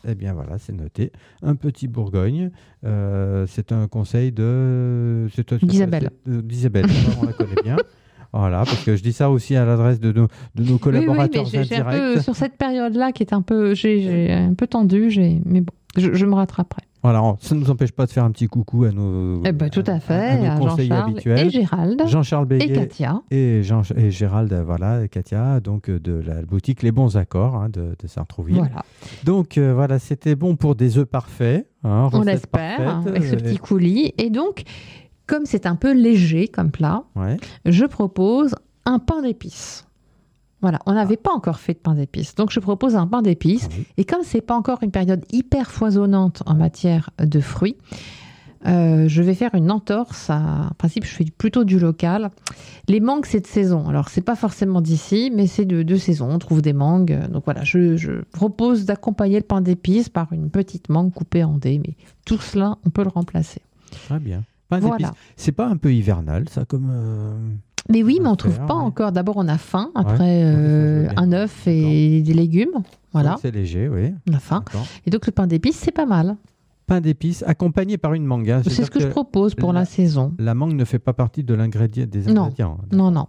Eh 0.07 0.15
bien 0.15 0.33
voilà, 0.33 0.57
c'est 0.57 0.73
noté. 0.73 1.11
Un 1.41 1.55
petit 1.55 1.87
Bourgogne, 1.87 2.51
euh, 2.85 3.45
c'est 3.47 3.71
un 3.71 3.87
conseil 3.87 4.31
de... 4.31 5.27
D'Isabelle. 5.61 6.09
D'Isabelle, 6.25 6.85
on 7.21 7.25
la 7.25 7.33
connaît 7.33 7.61
bien. 7.63 7.77
Voilà, 8.33 8.57
parce 8.65 8.83
que 8.83 8.97
je 8.97 9.01
dis 9.01 9.13
ça 9.13 9.31
aussi 9.31 9.55
à 9.55 9.63
l'adresse 9.65 10.01
de 10.01 10.11
nos, 10.11 10.27
de 10.55 10.61
nos 10.63 10.65
Oui, 10.65 10.71
oui, 10.73 10.79
collaborateurs 10.79 11.45
mais 11.53 11.63
j'ai 11.63 11.75
un 11.77 11.85
peu, 11.89 12.19
sur 12.21 12.35
cette 12.35 12.57
période-là 12.57 13.13
qui 13.13 13.23
est 13.23 13.31
un 13.33 13.41
peu, 13.41 13.73
j'ai 13.73 14.31
un 14.33 14.53
peu 14.53 14.67
tendu, 14.67 15.09
j'ai- 15.09 15.39
mais 15.45 15.61
bon, 15.61 15.71
je, 15.95 16.13
je 16.13 16.25
me 16.25 16.35
rattraperai. 16.35 16.81
Voilà, 17.03 17.35
ça 17.39 17.53
ne 17.55 17.59
nous 17.61 17.69
empêche 17.69 17.91
pas 17.91 18.05
de 18.05 18.11
faire 18.11 18.23
un 18.23 18.31
petit 18.31 18.47
coucou 18.47 18.83
à 18.85 18.91
nos, 18.91 19.41
Eh 19.45 19.51
ben, 19.51 19.69
tout 19.69 19.83
à 19.85 19.99
fait, 19.99 20.45
à 20.47 20.57
conseillers 20.57 20.89
Jean-Charles 20.89 21.09
habituels. 21.11 21.39
et 21.47 21.49
Gérald 21.49 22.03
Jean-Charles 22.07 22.47
et 22.53 22.73
Katia. 22.73 23.21
et, 23.31 23.61
Jean, 23.63 23.81
et 23.95 24.11
Gérald, 24.11 24.53
voilà, 24.65 25.03
et 25.03 25.07
Katia, 25.09 25.59
donc 25.59 25.89
euh, 25.89 25.99
de 25.99 26.13
la 26.13 26.41
boutique 26.41 26.81
Les 26.83 26.91
Bons 26.91 27.15
Accords 27.15 27.55
hein, 27.55 27.69
de, 27.69 27.95
de 28.01 28.07
Sartrouville. 28.07 28.57
Voilà, 28.57 28.83
Donc 29.23 29.57
euh, 29.57 29.73
voilà, 29.73 29.99
c'était 29.99 30.35
bon 30.35 30.55
pour 30.55 30.75
des 30.75 30.97
œufs 30.97 31.05
parfaits. 31.07 31.67
hein, 31.83 32.09
on 32.13 32.21
l'espère, 32.21 32.81
hein, 32.97 33.03
avec 33.07 33.23
ce 33.23 33.35
euh, 33.35 33.37
petit 33.37 33.57
coulis. 33.57 34.13
Et 34.17 34.29
donc, 34.29 34.63
comme 35.27 35.45
c'est 35.45 35.65
un 35.65 35.75
peu 35.75 35.93
léger 35.93 36.47
comme 36.47 36.71
plat, 36.71 37.03
ouais. 37.15 37.37
je 37.65 37.85
propose 37.85 38.55
un 38.85 38.99
pain 38.99 39.21
d'épices. 39.21 39.86
Voilà, 40.67 40.79
on 40.85 40.95
n'avait 40.95 41.15
pas 41.15 41.31
encore 41.31 41.59
fait 41.59 41.75
de 41.75 41.77
pain 41.79 41.93
d'épices, 41.93 42.35
donc 42.35 42.51
je 42.51 42.59
propose 42.59 42.97
un 42.97 43.07
pain 43.07 43.21
d'épices. 43.21 43.69
Ah 43.71 43.75
oui. 43.77 43.85
Et 43.95 44.03
comme 44.03 44.19
c'est 44.23 44.41
pas 44.41 44.53
encore 44.53 44.79
une 44.83 44.91
période 44.91 45.23
hyper 45.31 45.71
foisonnante 45.71 46.43
en 46.45 46.55
matière 46.55 47.09
de 47.23 47.39
fruits, 47.39 47.77
euh, 48.65 49.07
je 49.07 49.21
vais 49.23 49.33
faire 49.33 49.55
une 49.55 49.71
entorse. 49.71 50.29
À... 50.29 50.67
En 50.71 50.73
principe, 50.77 51.05
je 51.05 51.11
fais 51.13 51.23
plutôt 51.37 51.63
du 51.63 51.79
local. 51.79 52.31
Les 52.89 52.99
mangues, 52.99 53.25
c'est 53.25 53.39
de 53.39 53.47
saison. 53.47 53.87
Alors, 53.87 54.09
c'est 54.09 54.19
pas 54.19 54.35
forcément 54.35 54.81
d'ici, 54.81 55.31
mais 55.33 55.47
c'est 55.47 55.63
de, 55.63 55.83
de 55.83 55.95
saison. 55.95 56.27
On 56.31 56.37
trouve 56.39 56.61
des 56.61 56.73
mangues. 56.73 57.17
Donc 57.29 57.45
voilà, 57.45 57.63
je, 57.63 57.95
je 57.95 58.23
propose 58.33 58.83
d'accompagner 58.83 59.37
le 59.37 59.45
pain 59.45 59.61
d'épices 59.61 60.09
par 60.09 60.33
une 60.33 60.49
petite 60.49 60.89
mangue 60.89 61.13
coupée 61.13 61.45
en 61.45 61.53
dés. 61.57 61.79
Mais 61.79 61.93
tout 62.25 62.39
cela, 62.39 62.77
on 62.85 62.89
peut 62.89 63.03
le 63.03 63.09
remplacer. 63.09 63.61
Très 64.07 64.19
bien. 64.19 64.43
Pain 64.67 64.79
Voilà. 64.79 64.97
d'épices. 64.97 65.13
C'est 65.37 65.53
pas 65.53 65.67
un 65.67 65.77
peu 65.77 65.93
hivernal, 65.93 66.49
ça, 66.49 66.65
comme. 66.65 66.89
euh, 66.91 67.37
Mais 67.89 68.03
oui, 68.03 68.19
mais 68.21 68.27
on 68.29 68.35
trouve 68.35 68.53
faire, 68.53 68.65
pas 68.65 68.75
ouais. 68.75 68.81
encore. 68.81 69.11
D'abord, 69.11 69.37
on 69.37 69.47
a 69.47 69.57
faim. 69.57 69.91
Après, 69.95 70.41
euh, 70.43 71.07
un 71.15 71.31
œuf 71.31 71.67
et 71.67 72.21
des 72.21 72.33
légumes. 72.33 72.83
Voilà, 73.13 73.37
C'est 73.41 73.51
léger, 73.51 73.87
oui. 73.89 74.13
on 74.29 74.33
a 74.33 74.39
faim. 74.39 74.63
Et 75.05 75.09
donc, 75.09 75.25
le 75.25 75.31
pain 75.31 75.47
d'épices, 75.47 75.77
c'est 75.77 75.91
pas 75.91 76.05
mal. 76.05 76.35
Pain 76.85 77.01
d'épices 77.01 77.43
accompagné 77.47 77.97
par 77.97 78.13
une 78.13 78.25
mangue. 78.25 78.49
hein. 78.49 78.61
C'est 78.63 78.83
ce 78.85 78.91
que 78.91 78.99
je 78.99 79.07
propose 79.07 79.55
pour 79.55 79.73
la- 79.73 79.81
la 79.81 79.85
saison. 79.85 80.33
La 80.39 80.53
mangue 80.53 80.73
ne 80.73 80.85
fait 80.85 80.99
pas 80.99 81.13
partie 81.13 81.43
de 81.43 81.53
l'ingrédient 81.53 82.05
des 82.05 82.27
ingrédients. 82.29 82.77
Non, 82.91 83.11
non. 83.11 83.27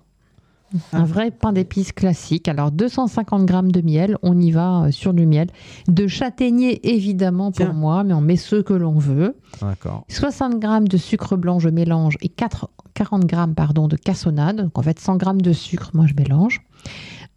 Un 0.92 1.04
vrai 1.04 1.30
pain 1.30 1.52
d'épices 1.52 1.92
classique. 1.92 2.48
Alors, 2.48 2.70
250 2.70 3.46
grammes 3.46 3.72
de 3.72 3.80
miel, 3.80 4.16
on 4.22 4.38
y 4.38 4.50
va 4.50 4.84
euh, 4.84 4.90
sur 4.90 5.14
du 5.14 5.26
miel. 5.26 5.48
De 5.88 6.06
châtaignier, 6.06 6.94
évidemment, 6.94 7.52
pour 7.52 7.72
moi, 7.72 8.04
mais 8.04 8.14
on 8.14 8.20
met 8.20 8.36
ce 8.36 8.56
que 8.56 8.74
l'on 8.74 8.98
veut. 8.98 9.36
D'accord. 9.60 10.04
60 10.08 10.58
grammes 10.58 10.88
de 10.88 10.96
sucre 10.96 11.36
blanc, 11.36 11.58
je 11.58 11.68
mélange, 11.68 12.16
et 12.20 12.28
4 12.28 12.68
40 12.94 13.26
grammes 13.26 13.54
pardon, 13.54 13.86
de 13.86 13.96
cassonade. 13.96 14.62
Donc, 14.62 14.76
en 14.78 14.82
fait, 14.82 14.98
100 14.98 15.16
grammes 15.16 15.40
de 15.40 15.52
sucre, 15.52 15.90
moi, 15.94 16.06
je 16.06 16.14
mélange. 16.14 16.60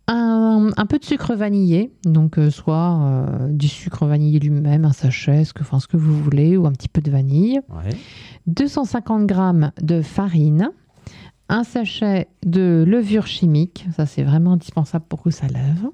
Un, 0.08 0.70
un 0.76 0.86
peu 0.88 0.98
de 0.98 1.06
sucre 1.06 1.36
vanillé, 1.36 1.94
donc 2.04 2.38
euh, 2.38 2.50
soit 2.50 3.00
euh, 3.02 3.48
du 3.50 3.68
sucre 3.68 4.06
vanillé 4.08 4.40
lui-même, 4.40 4.84
un 4.84 4.92
sachet, 4.92 5.46
ce 5.46 5.54
que, 5.54 5.62
enfin, 5.62 5.80
ce 5.80 5.88
que 5.88 5.96
vous 5.96 6.14
voulez, 6.22 6.58
ou 6.58 6.66
un 6.66 6.72
petit 6.72 6.90
peu 6.90 7.02
de 7.02 7.12
vanille. 7.12 7.62
Ouais. 7.70 7.96
250 8.48 9.26
grammes 9.28 9.72
de 9.82 10.02
farine, 10.02 10.72
un 11.52 11.64
sachet 11.64 12.28
de 12.46 12.84
levure 12.88 13.28
chimique, 13.28 13.86
ça 13.96 14.06
c'est 14.08 14.24
vraiment 14.24 14.54
indispensable 14.54 15.06
pour 15.08 15.22
que 15.22 15.30
ça 15.30 15.48
lève, 15.48 15.86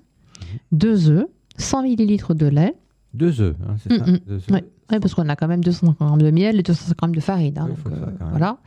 deux 0.71 1.09
œufs, 1.09 1.27
100 1.57 1.83
millilitres 1.83 2.33
de 2.35 2.45
lait, 2.45 2.75
Deux 3.13 3.41
œufs, 3.41 3.55
hein, 3.67 3.75
c'est 3.81 3.97
ça 3.97 4.05
Mm. 4.05 4.19
Deux 4.27 4.35
œufs. 4.35 4.51
Ouais. 4.51 4.63
Ouais, 4.91 4.99
parce 5.01 5.13
qu'on 5.15 5.27
a 5.27 5.35
quand 5.35 5.47
même 5.47 5.63
250 5.63 5.97
grammes 6.07 6.21
de 6.21 6.31
miel 6.31 6.59
et 6.59 6.63
250 6.63 6.97
grammes 6.97 7.15
de 7.15 7.19
farine. 7.19 7.57
hein, 7.57 7.67
Oui, 7.69 7.91
donc, 7.91 7.93
euh, 7.93 8.05
voilà. 8.29 8.57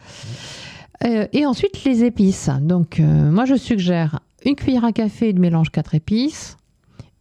Euh, 1.04 1.26
et 1.32 1.46
ensuite 1.46 1.82
les 1.84 2.04
épices. 2.04 2.50
Donc 2.60 3.00
euh, 3.00 3.30
moi 3.30 3.44
je 3.46 3.54
suggère 3.54 4.20
une 4.44 4.54
cuillère 4.56 4.84
à 4.84 4.92
café 4.92 5.32
de 5.32 5.38
mélange 5.40 5.70
4 5.70 5.94
épices, 5.94 6.56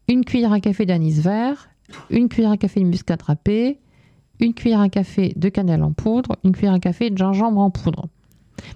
une 0.09 0.25
cuillère 0.25 0.51
à 0.51 0.59
café 0.59 0.85
d'anis 0.85 1.21
vert, 1.21 1.69
une 2.09 2.27
cuillère 2.27 2.51
à 2.51 2.57
café 2.57 2.79
de 2.81 2.85
muscade 2.85 3.21
râpée, 3.21 3.79
une 4.41 4.53
cuillère 4.53 4.81
à 4.81 4.89
café 4.89 5.33
de 5.35 5.49
cannelle 5.49 5.83
en 5.83 5.91
poudre, 5.93 6.35
une 6.43 6.51
cuillère 6.53 6.73
à 6.73 6.79
café 6.79 7.09
de 7.09 7.17
gingembre 7.17 7.61
en 7.61 7.69
poudre. 7.69 8.07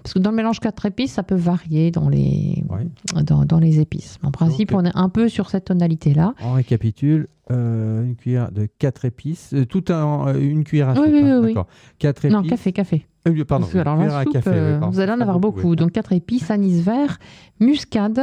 Parce 0.02 0.14
que 0.14 0.18
dans 0.18 0.30
le 0.30 0.36
mélange 0.36 0.60
4 0.60 0.86
épices, 0.86 1.12
ça 1.12 1.22
peut 1.22 1.34
varier 1.34 1.90
dans 1.90 2.08
les, 2.08 2.64
Ouais. 2.68 2.86
dans, 3.24 3.44
dans 3.44 3.58
les 3.58 3.80
épices. 3.80 4.18
En 4.22 4.30
principe, 4.30 4.70
Donc, 4.72 4.80
on 4.82 4.84
est 4.84 4.96
un 4.96 5.08
peu 5.08 5.28
sur 5.28 5.50
cette 5.50 5.64
tonalité-là. 5.66 6.34
On 6.42 6.52
récapitule. 6.52 7.28
euh, 7.50 8.04
une 8.06 8.16
cuillère 8.16 8.50
de 8.52 8.66
4 8.78 9.04
épices. 9.04 9.52
euh, 9.52 9.66
tout 9.66 9.84
un, 9.90 10.28
euh, 10.28 10.40
une 10.40 10.64
cuillère 10.64 10.88
à 10.88 10.94
soupe. 10.94 11.04
oui, 11.06 11.18
hein, 11.22 11.38
oui, 11.40 11.46
oui. 11.48 11.48
d'accord. 11.48 11.66
4 11.98 12.24
épices. 12.24 12.32
Non, 12.34 12.42
café, 12.42 12.72
café. 12.72 13.06
Euh, 13.28 13.44
pardon. 13.44 13.66
Parce 13.66 13.76
alors 13.76 13.96
la 13.96 14.22
soupe, 14.24 14.32
café, 14.32 14.50
pardon. 14.50 14.88
vous 14.90 15.00
allez 15.00 15.12
en 15.12 15.20
avoir 15.20 15.38
beaucoup. 15.40 15.76
Donc 15.76 15.92
4 15.92 16.12
épices, 16.14 16.50
anis 16.50 16.80
vert, 16.82 17.18
muscade, 17.60 18.20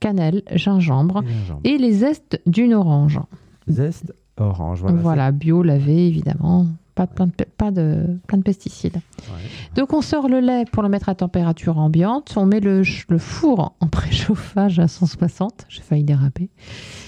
cannelle, 0.00 0.42
gingembre 0.54 1.22
Et 1.22 1.32
gingembre. 1.32 1.60
et 1.64 1.78
les 1.78 1.92
zestes 1.92 2.40
d'une 2.46 2.72
orange. 2.74 3.20
Zeste 3.68 4.14
orange. 4.38 4.80
Voilà. 4.80 4.96
Voilà, 5.00 5.32
bio, 5.32 5.62
lavé 5.62 6.06
évidemment. 6.08 6.66
Pas 6.94 7.06
de, 7.06 7.12
plein, 7.12 7.26
de, 7.26 7.32
pas 7.56 7.70
de, 7.70 8.18
plein 8.26 8.36
de 8.36 8.42
pesticides. 8.42 8.96
ouais. 8.96 9.40
Donc 9.76 9.94
on 9.94 10.02
sort 10.02 10.28
le 10.28 10.40
lait 10.40 10.64
pour 10.70 10.82
le 10.82 10.90
mettre 10.90 11.08
à 11.08 11.14
température 11.14 11.78
ambiante. 11.78 12.34
On 12.36 12.44
met 12.44 12.60
le, 12.60 12.82
le 13.08 13.18
four 13.18 13.74
en 13.80 13.86
préchauffage 13.88 14.78
à 14.78 14.88
160. 14.88 15.64
J'ai 15.70 15.80
failli 15.80 16.04
déraper. 16.04 16.50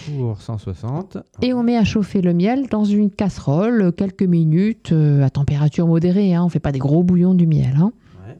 Pour 0.06 0.40
160. 0.40 1.18
Et 1.42 1.52
on 1.52 1.62
met 1.62 1.76
à 1.76 1.84
chauffer 1.84 2.22
le 2.22 2.32
miel 2.32 2.66
dans 2.70 2.84
une 2.84 3.10
casserole 3.10 3.92
quelques 3.92 4.22
minutes 4.22 4.92
euh, 4.92 5.22
à 5.22 5.28
température 5.28 5.86
modérée. 5.86 6.34
Hein. 6.34 6.40
On 6.42 6.46
ne 6.46 6.50
fait 6.50 6.60
pas 6.60 6.72
des 6.72 6.78
gros 6.78 7.02
bouillons 7.02 7.34
du 7.34 7.46
miel. 7.46 7.74
hein. 7.76 7.92
Ouais. 8.26 8.36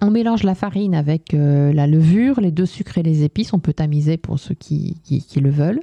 On 0.00 0.10
mélange 0.10 0.44
la 0.44 0.54
farine 0.54 0.94
avec 0.94 1.34
euh, 1.34 1.74
la 1.74 1.86
levure, 1.86 2.40
les 2.40 2.50
deux 2.52 2.64
sucres 2.66 2.96
et 2.96 3.02
les 3.02 3.22
épices. 3.22 3.52
On 3.52 3.58
peut 3.58 3.74
tamiser 3.74 4.16
pour 4.16 4.38
ceux 4.38 4.54
qui, 4.54 4.96
qui- 5.04 5.22
qui 5.22 5.40
le 5.40 5.50
veulent. 5.50 5.80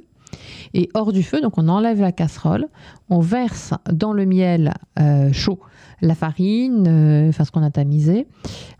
Et 0.74 0.88
hors 0.94 1.12
du 1.12 1.22
feu, 1.22 1.40
donc 1.40 1.58
on 1.58 1.68
enlève 1.68 2.00
la 2.00 2.12
casserole, 2.12 2.66
on 3.10 3.20
verse 3.20 3.74
dans 3.92 4.12
le 4.12 4.26
miel 4.26 4.74
euh, 4.98 5.32
chaud 5.32 5.60
la 6.04 6.14
farine, 6.14 6.86
euh, 6.86 7.28
enfin 7.28 7.44
ce 7.44 7.50
qu'on 7.50 7.62
a 7.62 7.70
tamisé, 7.70 8.26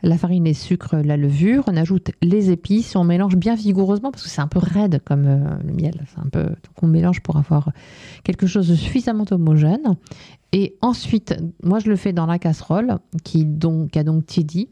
la 0.02 0.18
farine, 0.18 0.44
les 0.44 0.54
sucres, 0.54 0.96
la 0.96 1.16
levure, 1.16 1.64
on 1.66 1.76
ajoute 1.76 2.10
les 2.22 2.50
épices, 2.50 2.96
on 2.96 3.04
mélange 3.04 3.36
bien 3.36 3.54
vigoureusement 3.54 4.10
parce 4.10 4.22
que 4.22 4.28
c'est 4.28 4.40
un 4.40 4.48
peu 4.48 4.60
raide 4.60 5.00
comme 5.04 5.26
euh, 5.26 5.56
le 5.64 5.72
miel, 5.72 5.94
donc 6.32 6.56
on 6.82 6.86
mélange 6.86 7.20
pour 7.20 7.36
avoir 7.36 7.70
quelque 8.22 8.46
chose 8.46 8.68
de 8.68 8.74
suffisamment 8.74 9.24
homogène. 9.30 9.96
Et 10.56 10.76
ensuite, 10.82 11.34
moi 11.64 11.80
je 11.80 11.90
le 11.90 11.96
fais 11.96 12.12
dans 12.12 12.26
la 12.26 12.38
casserole 12.38 12.98
qui 13.24 13.44
donc 13.44 13.96
a 13.96 14.04
donc 14.04 14.24
tiédi. 14.24 14.68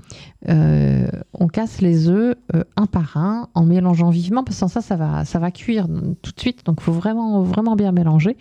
Euh, 0.48 1.08
on 1.34 1.48
casse 1.48 1.80
les 1.80 2.08
œufs 2.08 2.36
euh, 2.54 2.62
un 2.76 2.86
par 2.86 3.16
un 3.16 3.48
en 3.54 3.64
mélangeant 3.64 4.10
vivement 4.10 4.44
parce 4.44 4.54
que 4.54 4.60
sans 4.60 4.68
ça 4.68 4.80
ça 4.80 4.94
va 4.94 5.24
ça 5.24 5.40
va 5.40 5.50
cuire 5.50 5.88
tout 6.22 6.30
de 6.30 6.40
suite. 6.40 6.64
Donc 6.64 6.76
il 6.78 6.84
faut 6.84 6.92
vraiment 6.92 7.74
bien 7.74 7.90
mélanger. 7.90 8.36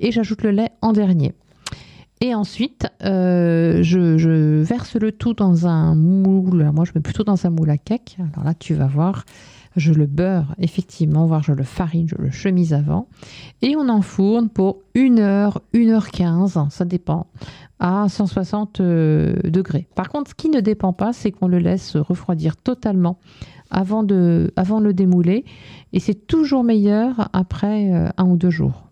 Et 0.00 0.10
j'ajoute 0.10 0.42
le 0.42 0.52
lait 0.52 0.70
en 0.80 0.94
dernier. 0.94 1.34
Et 2.22 2.34
ensuite 2.34 2.88
euh, 3.04 3.82
je, 3.82 4.16
je 4.16 4.62
verse 4.62 4.96
le 4.96 5.12
tout 5.12 5.34
dans 5.34 5.66
un 5.66 5.94
moule. 5.94 6.70
Moi 6.74 6.86
je 6.86 6.92
mets 6.94 7.02
plutôt 7.02 7.24
dans 7.24 7.44
un 7.44 7.50
moule 7.50 7.68
à 7.68 7.76
cake. 7.76 8.16
Alors 8.32 8.46
là 8.46 8.54
tu 8.54 8.72
vas 8.72 8.86
voir 8.86 9.26
je 9.76 9.92
le 9.92 10.06
beurre 10.06 10.54
effectivement 10.58 11.26
voire 11.26 11.42
je 11.42 11.52
le 11.52 11.64
farine 11.64 12.08
je 12.08 12.16
le 12.16 12.30
chemise 12.30 12.72
avant 12.72 13.08
et 13.62 13.76
on 13.76 13.88
enfourne 13.88 14.48
pour 14.48 14.78
1 14.96 15.18
heure 15.18 15.60
1 15.74 15.88
heure 15.88 16.10
15 16.10 16.58
ça 16.70 16.84
dépend 16.84 17.26
à 17.78 18.08
160 18.08 18.80
euh, 18.80 19.34
degrés. 19.44 19.86
Par 19.94 20.08
contre, 20.08 20.30
ce 20.30 20.34
qui 20.34 20.48
ne 20.48 20.60
dépend 20.60 20.92
pas, 20.92 21.12
c'est 21.12 21.30
qu'on 21.30 21.48
le 21.48 21.58
laisse 21.58 21.96
refroidir 21.96 22.56
totalement 22.56 23.18
avant 23.70 24.02
de, 24.02 24.52
avant 24.56 24.80
de 24.80 24.86
le 24.86 24.94
démouler. 24.94 25.44
Et 25.92 26.00
c'est 26.00 26.26
toujours 26.26 26.64
meilleur 26.64 27.28
après 27.32 27.92
euh, 27.92 28.08
un 28.16 28.24
ou 28.24 28.36
deux 28.36 28.50
jours. 28.50 28.84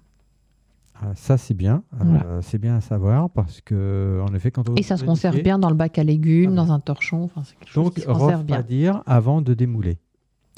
Ah, 0.97 1.13
ça, 1.15 1.37
c'est 1.37 1.55
bien. 1.55 1.83
Euh, 2.01 2.41
c'est 2.43 2.59
bien 2.59 2.77
à 2.77 2.81
savoir 2.81 3.29
parce 3.31 3.61
que, 3.61 4.23
en 4.29 4.35
effet, 4.35 4.51
quand 4.51 4.69
on. 4.69 4.75
Et 4.77 4.83
ça 4.83 4.97
se 4.97 5.05
conserve 5.05 5.41
bien 5.43 5.59
dans 5.59 5.69
le 5.71 5.75
bac 5.77 5.99
à 5.99 6.05
légumes, 6.05 6.53
Ah 6.53 6.57
dans 6.57 6.73
un 6.73 6.81
torchon. 6.81 7.25
Enfin, 7.25 7.43
c'est 7.45 7.57
quelque 7.59 7.71
chose 7.71 7.85
Donc, 7.85 7.95
qui 7.95 8.01
se 8.03 8.07
conserve 8.07 8.45
bien. 8.45 8.57
refroidir 8.57 9.03
avant 9.07 9.41
de 9.43 9.55
démouler. 9.55 9.99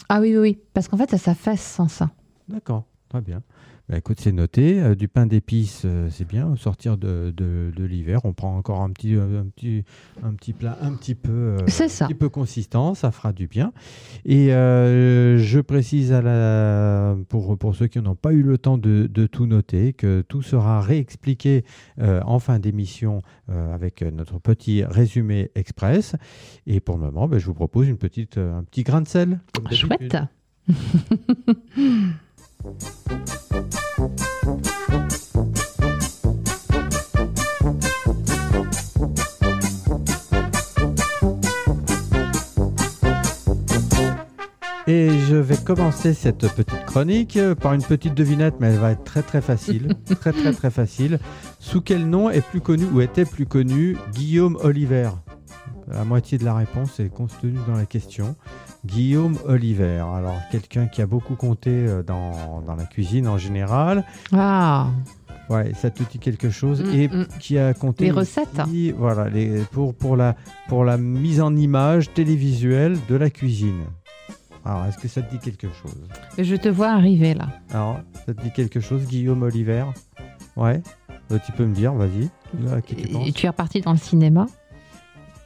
Ah 0.08 0.20
oui, 0.20 0.32
oui, 0.32 0.38
oui. 0.38 0.58
Parce 0.74 0.88
qu'en 0.88 0.96
fait, 0.96 1.10
ça 1.10 1.18
s'affaisse 1.18 1.62
sans 1.62 1.88
ça. 1.88 2.10
D'accord, 2.48 2.84
très 3.08 3.20
bien. 3.20 3.42
Bah, 3.88 3.98
écoute, 3.98 4.18
c'est 4.20 4.32
noté. 4.32 4.80
Euh, 4.82 4.94
du 4.96 5.06
pain 5.06 5.26
d'épices, 5.26 5.82
euh, 5.84 6.08
c'est 6.10 6.26
bien. 6.26 6.48
Au 6.48 6.56
sortir 6.56 6.96
de, 6.98 7.32
de- 7.36 7.70
de 7.74 7.84
l'hiver, 7.84 8.20
on 8.24 8.32
prend 8.32 8.56
encore 8.56 8.80
un 8.82 8.90
petit, 8.90 9.14
euh, 9.14 9.40
un 9.42 9.46
petit, 9.46 9.84
un 10.24 10.34
petit 10.34 10.52
plat 10.52 10.76
un 10.80 10.92
petit 10.94 11.14
peu, 11.14 11.56
ça. 11.68 11.84
un 11.84 12.08
petit 12.08 12.14
peu 12.14 12.28
consistant. 12.28 12.94
Ça 12.94 13.12
fera 13.12 13.32
du 13.32 13.46
bien. 13.46 13.72
Et 14.24 14.52
euh, 14.52 15.38
je 15.38 15.60
précise 15.60 16.12
à 16.12 16.20
la, 16.20 17.16
pour, 17.28 17.56
pour 17.56 17.76
ceux 17.76 17.86
qui 17.86 18.00
n'ont 18.00 18.16
pas 18.16 18.32
eu 18.32 18.42
le 18.42 18.58
temps 18.58 18.76
de, 18.76 19.08
de 19.12 19.26
tout 19.28 19.46
noter 19.46 19.92
que 19.92 20.22
tout 20.22 20.42
sera 20.42 20.80
réexpliqué 20.80 21.64
euh, 22.00 22.20
en 22.24 22.40
fin 22.40 22.58
d'émission 22.58 23.22
euh, 23.50 23.72
avec 23.72 24.02
notre 24.02 24.40
petit 24.40 24.82
résumé 24.84 25.52
express. 25.54 26.16
Et 26.66 26.80
pour 26.80 26.96
le 26.96 27.02
moment, 27.04 27.28
bah, 27.28 27.38
je 27.38 27.46
vous 27.46 27.54
propose 27.54 27.86
une 27.88 27.98
petite, 27.98 28.36
un 28.36 28.64
petit 28.64 28.82
grain 28.82 29.00
de 29.00 29.06
sel. 29.08 29.38
d'habitude. 29.54 29.78
Chouette. 29.78 30.16
Et 44.88 45.10
je 45.28 45.34
vais 45.34 45.56
commencer 45.56 46.14
cette 46.14 46.46
petite 46.54 46.84
chronique 46.86 47.36
euh, 47.36 47.56
par 47.56 47.72
une 47.72 47.82
petite 47.82 48.14
devinette, 48.14 48.54
mais 48.60 48.68
elle 48.68 48.78
va 48.78 48.92
être 48.92 49.02
très 49.02 49.22
très 49.22 49.40
facile, 49.40 49.88
très 50.20 50.32
très 50.32 50.52
très 50.52 50.70
facile. 50.70 51.18
Sous 51.58 51.80
quel 51.80 52.08
nom 52.08 52.30
est 52.30 52.40
plus 52.40 52.60
connu 52.60 52.84
ou 52.92 53.00
était 53.00 53.24
plus 53.24 53.46
connu 53.46 53.96
Guillaume 54.14 54.56
Oliver? 54.62 55.10
La 55.88 56.04
moitié 56.04 56.36
de 56.38 56.44
la 56.44 56.54
réponse 56.54 56.98
est 57.00 57.08
contenue 57.08 57.58
dans 57.68 57.76
la 57.76 57.86
question. 57.86 58.34
Guillaume 58.84 59.38
Oliver, 59.46 60.02
alors 60.14 60.40
quelqu'un 60.50 60.86
qui 60.88 61.00
a 61.02 61.06
beaucoup 61.06 61.36
compté 61.36 61.70
euh, 61.70 62.02
dans, 62.02 62.60
dans 62.62 62.74
la 62.74 62.84
cuisine 62.84 63.28
en 63.28 63.38
général. 63.38 64.04
Ah, 64.32 64.88
Ouais, 65.48 65.72
ça 65.74 65.90
te 65.90 66.02
dit 66.02 66.18
quelque 66.18 66.50
chose 66.50 66.82
Mm, 66.82 66.94
et 66.94 67.06
mm. 67.08 67.26
qui 67.38 67.56
a 67.56 67.72
compté 67.72 68.06
Les 68.06 68.10
aussi, 68.10 68.40
recettes. 68.40 68.96
voilà, 68.98 69.28
les, 69.28 69.60
pour 69.70 69.94
pour 69.94 70.16
la 70.16 70.34
pour 70.68 70.84
la 70.84 70.98
mise 70.98 71.40
en 71.40 71.54
image 71.54 72.12
télévisuelle 72.14 72.98
de 73.08 73.14
la 73.14 73.30
cuisine. 73.30 73.84
Alors, 74.64 74.86
est-ce 74.86 74.98
que 74.98 75.06
ça 75.06 75.22
te 75.22 75.30
dit 75.30 75.38
quelque 75.38 75.68
chose? 75.72 76.08
Je 76.36 76.56
te 76.56 76.68
vois 76.68 76.88
arriver 76.88 77.34
là. 77.34 77.46
Alors, 77.72 78.00
ça 78.26 78.34
te 78.34 78.42
dit 78.42 78.50
quelque 78.50 78.80
chose, 78.80 79.06
Guillaume 79.06 79.42
Oliver? 79.44 79.84
Ouais. 80.56 80.82
Euh, 81.30 81.38
tu 81.46 81.52
peux 81.52 81.64
me 81.64 81.74
dire, 81.74 81.92
vas-y. 81.94 82.28
À 82.72 82.80
qui 82.80 82.96
tu 82.96 83.08
penses? 83.08 83.32
tu 83.32 83.46
es 83.46 83.48
reparti 83.48 83.80
dans 83.80 83.92
le 83.92 83.98
cinéma? 83.98 84.46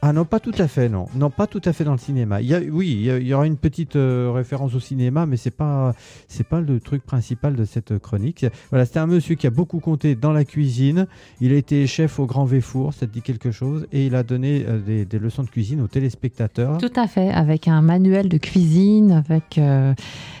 Ah 0.03 0.13
non, 0.13 0.25
pas 0.25 0.39
tout 0.39 0.53
à 0.57 0.67
fait, 0.67 0.89
non. 0.89 1.05
Non, 1.15 1.29
pas 1.29 1.45
tout 1.45 1.61
à 1.63 1.73
fait 1.73 1.83
dans 1.83 1.91
le 1.91 1.99
cinéma. 1.99 2.41
Il 2.41 2.47
y 2.47 2.55
a, 2.55 2.59
oui, 2.59 2.89
il 2.91 3.01
y, 3.03 3.11
a- 3.11 3.19
il 3.19 3.27
y 3.27 3.33
aura 3.35 3.45
une 3.45 3.55
petite 3.57 3.95
euh, 3.95 4.31
référence 4.33 4.73
au 4.73 4.79
cinéma, 4.79 5.27
mais 5.27 5.37
c'est 5.37 5.51
pas, 5.55 5.93
c'est 6.27 6.45
pas 6.47 6.59
le 6.59 6.79
truc 6.79 7.03
principal 7.03 7.55
de 7.55 7.65
cette 7.65 7.99
chronique. 7.99 8.47
Voilà, 8.71 8.85
c'était 8.85 8.97
un 8.97 9.05
monsieur 9.05 9.35
qui 9.35 9.45
a 9.45 9.51
beaucoup 9.51 9.79
compté 9.79 10.15
dans 10.15 10.31
la 10.31 10.43
cuisine. 10.43 11.05
Il 11.39 11.53
a 11.53 11.55
été 11.55 11.85
chef 11.85 12.19
au 12.19 12.25
Grand 12.25 12.45
Véfour, 12.45 12.93
ça 12.95 13.05
te 13.05 13.11
dit 13.13 13.21
quelque 13.21 13.51
chose, 13.51 13.85
et 13.91 14.07
il 14.07 14.15
a 14.15 14.23
donné 14.23 14.65
euh, 14.67 14.79
des, 14.79 15.05
des 15.05 15.19
leçons 15.19 15.43
de 15.43 15.49
cuisine 15.49 15.81
aux 15.81 15.87
téléspectateurs. 15.87 16.79
Tout 16.79 16.93
à 16.95 17.05
fait, 17.07 17.29
avec 17.29 17.67
un 17.67 17.81
manuel 17.83 18.27
de 18.27 18.37
cuisine, 18.39 19.11
avec 19.11 19.59
euh, 19.59 19.93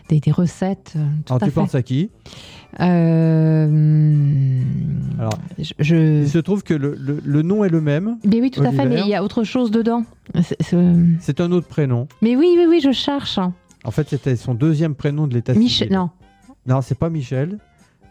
des, 0.09 0.19
des 0.19 0.31
recettes. 0.31 0.93
Tout 1.25 1.33
Alors, 1.33 1.43
à 1.43 1.45
tu 1.45 1.51
fait. 1.51 1.51
penses 1.51 1.75
à 1.75 1.83
qui? 1.83 2.09
Euh, 2.79 3.67
je, 5.79 6.21
Il 6.23 6.29
se 6.29 6.37
trouve 6.39 6.63
que 6.63 6.73
le, 6.73 6.95
le- 6.99 7.21
le 7.23 7.41
nom 7.41 7.63
est 7.63 7.69
le 7.69 7.81
même. 7.81 8.17
Mais 8.25 8.41
oui, 8.41 8.51
tout 8.51 8.61
à 8.63 8.71
fait, 8.71 8.85
mais 8.85 9.01
il 9.01 9.07
y 9.07 9.15
a 9.15 9.23
autre 9.23 9.43
chose 9.43 9.71
dedans. 9.71 10.03
C'est- 10.43 10.73
euh, 10.73 11.05
C'est 11.19 11.39
un 11.41 11.51
autre 11.51 11.67
prénom. 11.67 12.07
Mais 12.21 12.35
oui, 12.35 12.53
oui, 12.57 12.65
oui, 12.69 12.81
je 12.83 12.91
cherche. 12.91 13.39
En 13.83 13.91
fait, 13.91 14.09
c'était 14.09 14.35
son 14.35 14.53
deuxième 14.53 14.93
prénom 14.95 15.27
de 15.27 15.33
l'état 15.33 15.53
Michel, 15.53 15.87
civil. 15.87 15.93
non. 15.97 16.09
Non, 16.67 16.81
c'est 16.81 16.97
pas 16.97 17.09
Michel. 17.09 17.57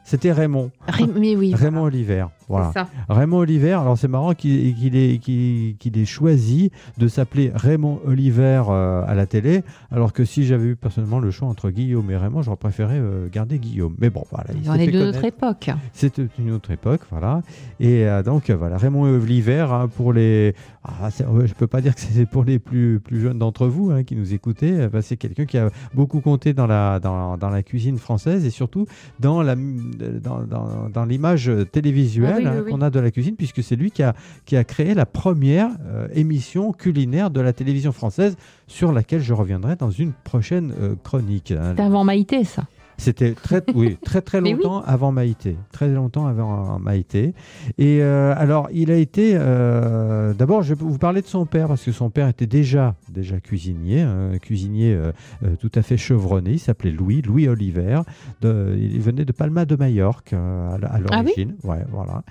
C'était 0.04 0.32
Raymond. 0.32 0.70
Mais 1.16 1.36
oui. 1.36 1.54
Raymond 1.54 1.82
Oliver. 1.84 2.26
Voilà. 2.50 2.70
C'est 2.74 2.80
ça. 2.80 2.88
Raymond 3.08 3.38
Oliver, 3.38 3.72
alors 3.72 3.96
c'est 3.96 4.08
marrant 4.08 4.34
qu'il 4.34 4.96
ait, 4.96 6.04
choisi 6.04 6.70
de 6.98 7.08
s'appeler 7.08 7.52
Raymond 7.54 8.00
Oliver 8.06 8.62
euh, 8.68 9.04
à 9.06 9.14
la 9.14 9.26
télé, 9.26 9.62
alors 9.90 10.12
que 10.12 10.24
si 10.24 10.44
j'avais 10.44 10.66
eu 10.70 10.76
personnellement 10.76 11.20
le 11.20 11.30
choix 11.30 11.48
entre 11.48 11.70
Guillaume 11.70 12.10
et 12.10 12.16
Raymond, 12.16 12.42
j'aurais 12.42 12.56
préféré 12.56 12.94
euh, 12.98 13.28
garder 13.30 13.58
Guillaume. 13.58 13.94
Mais 14.00 14.10
bon, 14.10 14.24
voilà. 14.30 14.50
il 14.60 14.68
On 14.70 14.74
est 14.74 14.90
connaître. 14.90 15.24
époque. 15.24 15.70
C'était 15.92 16.26
une 16.38 16.50
autre 16.52 16.70
époque, 16.70 17.00
voilà. 17.10 17.42
Et 17.78 18.06
euh, 18.06 18.22
donc, 18.22 18.50
voilà, 18.50 18.76
Raymond 18.76 19.02
Oliver, 19.04 19.66
hein, 19.70 19.88
pour 19.96 20.12
les. 20.12 20.54
Ah, 20.82 21.08
je 21.10 21.52
peux 21.54 21.66
pas 21.66 21.80
dire 21.82 21.94
que 21.94 22.00
c'est 22.00 22.26
pour 22.26 22.42
les 22.44 22.58
plus, 22.58 23.00
plus 23.00 23.20
jeunes 23.20 23.38
d'entre 23.38 23.66
vous 23.66 23.90
hein, 23.90 24.02
qui 24.02 24.16
nous 24.16 24.32
écoutez. 24.34 24.88
bah, 24.88 25.02
c'est 25.02 25.16
quelqu'un 25.16 25.44
qui 25.44 25.58
a 25.58 25.68
beaucoup 25.94 26.20
compté 26.20 26.54
dans 26.54 26.66
la, 26.66 26.98
dans, 27.00 27.36
dans 27.36 27.50
la 27.50 27.62
cuisine 27.62 27.98
française 27.98 28.44
et 28.46 28.50
surtout 28.50 28.86
dans 29.20 29.42
la 29.42 29.54
dans, 29.56 30.40
dans- 30.42 30.88
dans 30.92 31.04
l'image 31.04 31.50
télévisuelle 31.72 32.39
oui, 32.40 32.46
hein, 32.46 32.62
oui. 32.64 32.70
qu'on 32.70 32.80
a 32.80 32.90
de 32.90 33.00
la 33.00 33.10
cuisine, 33.10 33.36
puisque 33.36 33.62
c'est 33.62 33.76
lui 33.76 33.90
qui 33.90 34.02
a, 34.02 34.14
qui 34.44 34.56
a 34.56 34.64
créé 34.64 34.94
la 34.94 35.06
première 35.06 35.70
euh, 35.86 36.08
émission 36.14 36.72
culinaire 36.72 37.30
de 37.30 37.40
la 37.40 37.52
télévision 37.52 37.92
française, 37.92 38.36
sur 38.66 38.92
laquelle 38.92 39.20
je 39.20 39.34
reviendrai 39.34 39.76
dans 39.76 39.90
une 39.90 40.12
prochaine 40.12 40.72
euh, 40.80 40.94
chronique. 41.02 41.52
hein. 41.52 41.74
C'est 41.76 41.82
avant 41.82 42.04
Maïté, 42.04 42.44
ça. 42.44 42.64
C'était 43.00 43.32
très, 43.32 43.62
oui, 43.74 43.96
très 44.04 44.20
très 44.20 44.40
oui. 44.40 44.52
longtemps 44.52 44.82
avant 44.82 45.10
Maïté, 45.10 45.56
très 45.72 45.88
longtemps 45.88 46.26
avant 46.26 46.78
Maïté. 46.78 47.34
Et 47.78 48.02
euh, 48.02 48.34
alors, 48.36 48.68
il 48.72 48.90
a 48.90 48.96
été. 48.96 49.32
euh, 49.34 50.34
D'abord, 50.34 50.62
je 50.62 50.74
vais 50.74 50.84
vous 50.84 50.98
parler 50.98 51.22
de 51.22 51.26
son 51.26 51.46
père 51.46 51.68
parce 51.68 51.82
que 51.84 51.92
son 51.92 52.10
père 52.10 52.28
était 52.28 52.46
déjà 52.46 52.94
déjà 53.12 53.40
cuisinier, 53.40 54.02
un 54.02 54.38
cuisinier 54.38 54.92
euh, 54.94 55.12
euh, 55.44 55.56
tout 55.58 55.70
à 55.74 55.82
fait 55.82 55.96
chevronné. 55.96 56.52
Il 56.52 56.58
s'appelait 56.58 56.90
Louis, 56.92 57.22
Louis 57.22 57.48
Oliver. 57.48 58.00
De- 58.42 58.76
il 58.78 59.00
venait 59.00 59.24
de 59.24 59.32
Palma 59.32 59.64
de 59.64 59.76
Majorque 59.76 60.32
euh, 60.34 60.68
à, 60.70 60.74
à 60.74 60.78
Ah 60.94 60.98
oui 60.98 61.32
l'origine. 61.34 61.54
ouais, 61.64 61.84
voilà. 61.90 62.22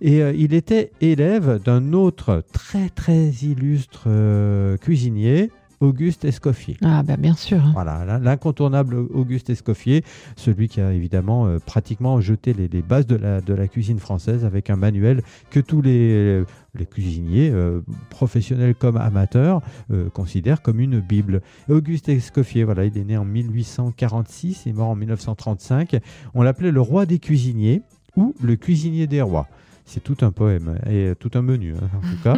Et 0.00 0.22
euh, 0.22 0.32
il 0.36 0.54
était 0.54 0.90
élève 1.00 1.60
d'un 1.64 1.92
autre 1.92 2.42
très 2.52 2.88
très 2.88 3.28
illustre 3.28 4.04
euh, 4.08 4.76
cuisinier. 4.76 5.50
Auguste 5.80 6.24
Escoffier. 6.24 6.76
Ah, 6.82 7.02
bah, 7.02 7.16
bien 7.16 7.34
sûr. 7.34 7.58
hein. 7.58 7.70
Voilà, 7.74 8.04
l'in- 8.04 8.18
l'incontournable 8.18 8.94
Auguste 8.96 9.50
Escoffier, 9.50 10.04
celui 10.36 10.68
qui 10.68 10.80
a 10.80 10.92
évidemment 10.92 11.46
euh, 11.46 11.58
pratiquement 11.58 12.20
jeté 12.20 12.52
les, 12.54 12.68
les 12.68 12.82
bases 12.82 13.06
de 13.06 13.16
la, 13.16 13.40
de 13.40 13.54
la 13.54 13.68
cuisine 13.68 13.98
française 13.98 14.44
avec 14.44 14.70
un 14.70 14.76
manuel 14.76 15.22
que 15.50 15.60
tous 15.60 15.82
les, 15.82 16.42
les 16.74 16.86
cuisiniers, 16.86 17.50
euh, 17.52 17.80
professionnels 18.10 18.74
comme 18.74 18.96
amateurs, 18.96 19.60
euh, 19.90 20.08
considèrent 20.10 20.62
comme 20.62 20.80
une 20.80 21.00
Bible. 21.00 21.42
Auguste 21.68 22.08
Escoffier, 22.08 22.64
voilà, 22.64 22.84
il 22.84 22.96
est 22.96 23.04
né 23.04 23.16
en 23.16 23.24
1846, 23.24 24.62
il 24.66 24.70
est 24.70 24.72
mort 24.72 24.88
en 24.88 24.96
1935. 24.96 25.98
On 26.34 26.42
l'appelait 26.42 26.70
le 26.72 26.80
roi 26.80 27.06
des 27.06 27.18
cuisiniers 27.18 27.82
ou 28.16 28.34
le 28.42 28.56
cuisinier 28.56 29.06
des 29.06 29.20
rois. 29.22 29.46
C'est 29.88 30.02
tout 30.02 30.16
un 30.22 30.32
poème 30.32 30.78
et 30.90 31.12
tout 31.18 31.30
un 31.34 31.42
menu, 31.42 31.74
hein, 31.74 31.88
en 31.96 32.00
tout 32.00 32.22
cas. 32.24 32.36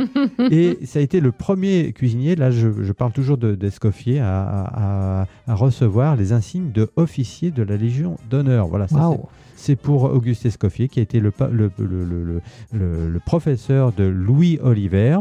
et 0.51 0.79
ça 0.85 0.99
a 0.99 1.03
été 1.03 1.19
le 1.21 1.33
premier 1.33 1.93
cuisinier, 1.95 2.37
là 2.37 2.51
je, 2.51 2.69
je 2.83 2.93
parle 2.93 3.13
toujours 3.13 3.39
de- 3.39 3.55
d'Escoffier, 3.55 4.21
à, 4.21 5.23
à- 5.23 5.27
à 5.47 5.55
recevoir 5.55 6.15
les 6.15 6.33
insignes 6.33 6.71
de 6.73 6.91
officier 6.97 7.51
de 7.51 7.63
la 7.63 7.77
Légion 7.79 8.17
d'honneur. 8.29 8.69
Voilà, 8.69 8.87
ça, 8.87 8.97
c'est- 9.57 9.77
pour 9.77 10.05
Auguste 10.05 10.45
Escoffier, 10.45 10.89
qui 10.89 11.01
a 11.01 11.03
été 11.03 11.21
le 11.21 11.31
professeur 13.25 13.93
de 13.93 14.05
Louis 14.05 14.59
Oliver. 14.63 15.19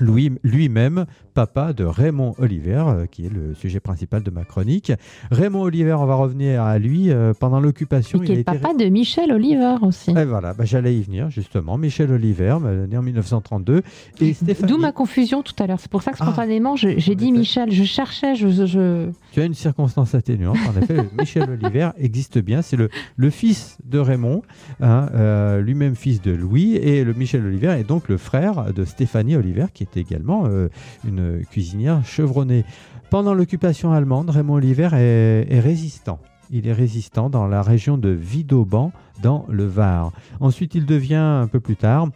Louis 0.00 0.32
lui-même, 0.44 1.06
papa 1.34 1.72
de 1.72 1.84
Raymond 1.84 2.34
Oliver, 2.38 2.84
euh, 2.86 3.06
qui 3.06 3.26
est 3.26 3.32
le 3.32 3.54
sujet 3.54 3.80
principal 3.80 4.22
de 4.22 4.30
ma 4.30 4.44
chronique. 4.44 4.92
Raymond 5.30 5.62
Oliver, 5.62 5.94
on 5.94 6.06
va 6.06 6.14
revenir 6.14 6.62
à 6.62 6.78
lui. 6.78 7.10
euh, 7.10 7.32
pendant 7.38 7.60
l'occupation, 7.60 8.20
il 8.22 8.30
est 8.30 8.34
été 8.34 8.44
papa 8.44 8.74
de 8.74 8.84
Michel 8.86 9.32
Oliver 9.32 9.76
aussi. 9.82 10.10
et 10.10 10.24
voilà, 10.24 10.54
bah, 10.54 10.64
j'allais 10.64 10.94
y 10.96 11.02
venir 11.02 11.30
justement. 11.30 11.78
Michel 11.78 12.12
Oliver, 12.12 12.56
euh, 12.64 12.86
né 12.86 12.96
en 12.96 13.02
1932. 13.02 13.82
Et 14.20 14.34
Stéphanie, 14.34 14.68
D'où 14.72 14.78
ma 14.78 14.92
confusion 14.92 15.42
tout 15.42 15.54
à 15.62 15.66
l'heure. 15.66 15.80
C'est 15.80 15.90
pour 15.90 16.02
ça 16.02 16.12
que 16.12 16.18
Ah. 16.20 16.26
spontanément, 16.26 16.76
j'ai 16.76 16.96
dit. 17.14 17.32
Michel. 17.32 17.70
Je 17.72 17.84
cherchais, 17.84 18.34
je- 18.34 19.08
tu 19.38 19.42
as 19.42 19.46
une 19.46 19.54
circonstance 19.54 20.16
atténuante. 20.16 20.56
En 20.68 20.82
effet, 20.82 20.96
Michel 21.16 21.48
Oliver 21.48 21.90
existe 21.96 22.40
bien. 22.40 22.60
C'est 22.60 22.76
le, 22.76 22.88
le 23.16 23.30
fils 23.30 23.78
de 23.84 24.00
Raymond, 24.00 24.42
hein, 24.80 25.08
euh, 25.14 25.60
lui-même 25.60 25.94
fils 25.94 26.20
de 26.20 26.32
Louis. 26.32 26.74
Et 26.74 27.04
le 27.04 27.14
Michel 27.14 27.46
Oliver 27.46 27.68
est 27.78 27.84
donc 27.84 28.08
le 28.08 28.16
frère 28.16 28.72
de 28.74 28.84
Stéphanie 28.84 29.36
Oliver, 29.36 29.66
qui 29.72 29.84
est 29.84 29.96
également 29.96 30.46
euh, 30.46 30.68
une 31.06 31.44
cuisinière 31.48 32.04
chevronnée. 32.04 32.64
Pendant 33.10 33.32
l'occupation 33.32 33.92
allemande, 33.92 34.30
Raymond 34.30 34.54
Oliver 34.54 34.88
est, 34.94 35.46
est 35.48 35.60
résistant. 35.60 36.18
Il 36.50 36.66
est 36.66 36.72
résistant 36.72 37.30
dans 37.30 37.46
la 37.46 37.62
région 37.62 37.96
de 37.96 38.08
Vidauban, 38.08 38.90
dans 39.22 39.46
le 39.48 39.66
Var. 39.66 40.10
Ensuite, 40.40 40.74
il 40.74 40.84
devient 40.84 41.14
un 41.14 41.46
peu 41.46 41.60
plus 41.60 41.76
tard 41.76 42.08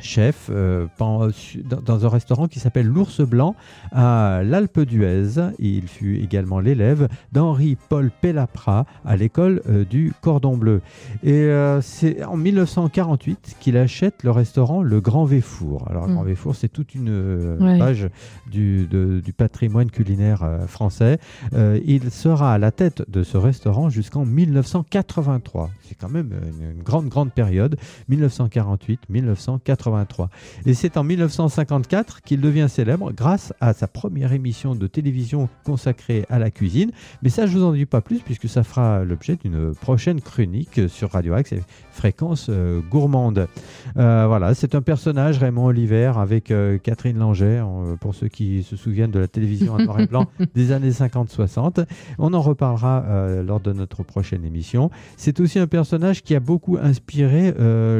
chef 0.00 0.48
euh, 0.50 0.86
dans, 0.98 2.04
un 2.04 2.08
restaurant 2.08 2.48
qui 2.48 2.58
s'appelle 2.60 2.86
l'Ours 2.86 3.20
Blanc 3.22 3.54
à 3.92 4.42
l'Alpe 4.44 4.80
d'Huez. 4.80 5.40
Il 5.58 5.88
fut 5.88 6.16
également 6.16 6.60
l'élève 6.60 7.08
d'Henri-Paul 7.32 8.10
Pellaprat 8.20 8.86
à 9.04 9.16
l'école 9.16 9.62
euh, 9.68 9.84
du 9.84 10.12
Cordon 10.20 10.56
Bleu. 10.56 10.80
Et 11.22 11.32
euh, 11.32 11.80
c'est 11.80 12.22
en 12.24 12.36
1948 12.36 13.56
qu'il 13.60 13.76
achète 13.76 14.22
le 14.24 14.30
restaurant 14.30 14.82
Le 14.82 15.00
Grand 15.00 15.24
Véfour. 15.24 15.86
Alors, 15.88 16.06
le 16.06 16.12
Mm. 16.12 16.14
Grand 16.16 16.24
Véfour, 16.24 16.54
c'est 16.56 16.68
toute 16.68 16.94
une 16.94 17.56
Ouais. 17.60 17.78
page 17.78 18.08
du, 18.50 18.86
de- 18.86 19.20
du 19.20 19.32
patrimoine 19.32 19.90
culinaire 19.90 20.44
français. 20.66 21.18
Il 21.84 22.10
sera 22.10 22.52
à 22.54 22.58
la 22.58 22.70
tête 22.72 23.02
de 23.08 23.22
ce 23.22 23.36
restaurant 23.36 23.88
jusqu'en 23.90 24.24
1983. 24.24 25.70
C'est 25.82 25.94
quand 25.94 26.08
même 26.08 26.30
une, 26.32 26.76
une 26.76 26.82
grande, 26.82 27.08
grande 27.08 27.32
période. 27.32 27.76
1948-1983. 28.10 29.83
Et 30.66 30.74
c'est 30.74 30.96
en 30.96 31.04
1954 31.04 32.22
qu'il 32.22 32.40
devient 32.40 32.66
célèbre 32.68 33.12
grâce 33.12 33.52
à 33.60 33.72
sa 33.72 33.86
première 33.86 34.32
émission 34.32 34.74
de 34.74 34.86
télévision 34.86 35.48
consacrée 35.64 36.24
à 36.28 36.38
la 36.38 36.50
cuisine. 36.50 36.90
Mais 37.22 37.28
ça, 37.28 37.46
je 37.46 37.58
vous 37.58 37.64
en 37.64 37.72
dis 37.72 37.86
pas 37.86 38.00
plus 38.00 38.20
puisque 38.20 38.48
ça 38.48 38.62
fera 38.62 39.04
l'objet 39.04 39.36
d'une 39.36 39.74
prochaine 39.74 40.20
chronique 40.20 40.80
sur 40.88 41.10
Radio 41.12 41.34
Axe 41.34 41.52
et 41.52 41.62
Fréquence 41.90 42.46
euh, 42.48 42.80
Gourmande. 42.90 43.48
Euh, 43.96 44.24
voilà, 44.26 44.54
c'est 44.54 44.74
un 44.74 44.82
personnage, 44.82 45.38
Raymond 45.38 45.66
Oliver, 45.66 46.12
avec 46.16 46.50
euh, 46.50 46.78
Catherine 46.78 47.18
Langer, 47.18 47.64
euh, 47.66 47.96
pour 47.96 48.14
ceux 48.14 48.28
qui 48.28 48.62
se 48.62 48.76
souviennent 48.76 49.10
de 49.10 49.18
la 49.18 49.28
télévision 49.28 49.74
en 49.74 49.78
noir 49.78 50.00
et 50.00 50.06
blanc 50.06 50.26
des 50.54 50.72
années 50.72 50.90
50-60. 50.90 51.84
On 52.18 52.34
en 52.34 52.40
reparlera 52.40 53.04
lors 53.42 53.60
de 53.60 53.72
notre 53.72 54.02
prochaine 54.02 54.44
émission. 54.44 54.90
C'est 55.16 55.40
aussi 55.40 55.58
un 55.58 55.66
personnage 55.66 56.22
qui 56.22 56.34
a 56.34 56.40
beaucoup 56.40 56.78
inspiré 56.80 57.52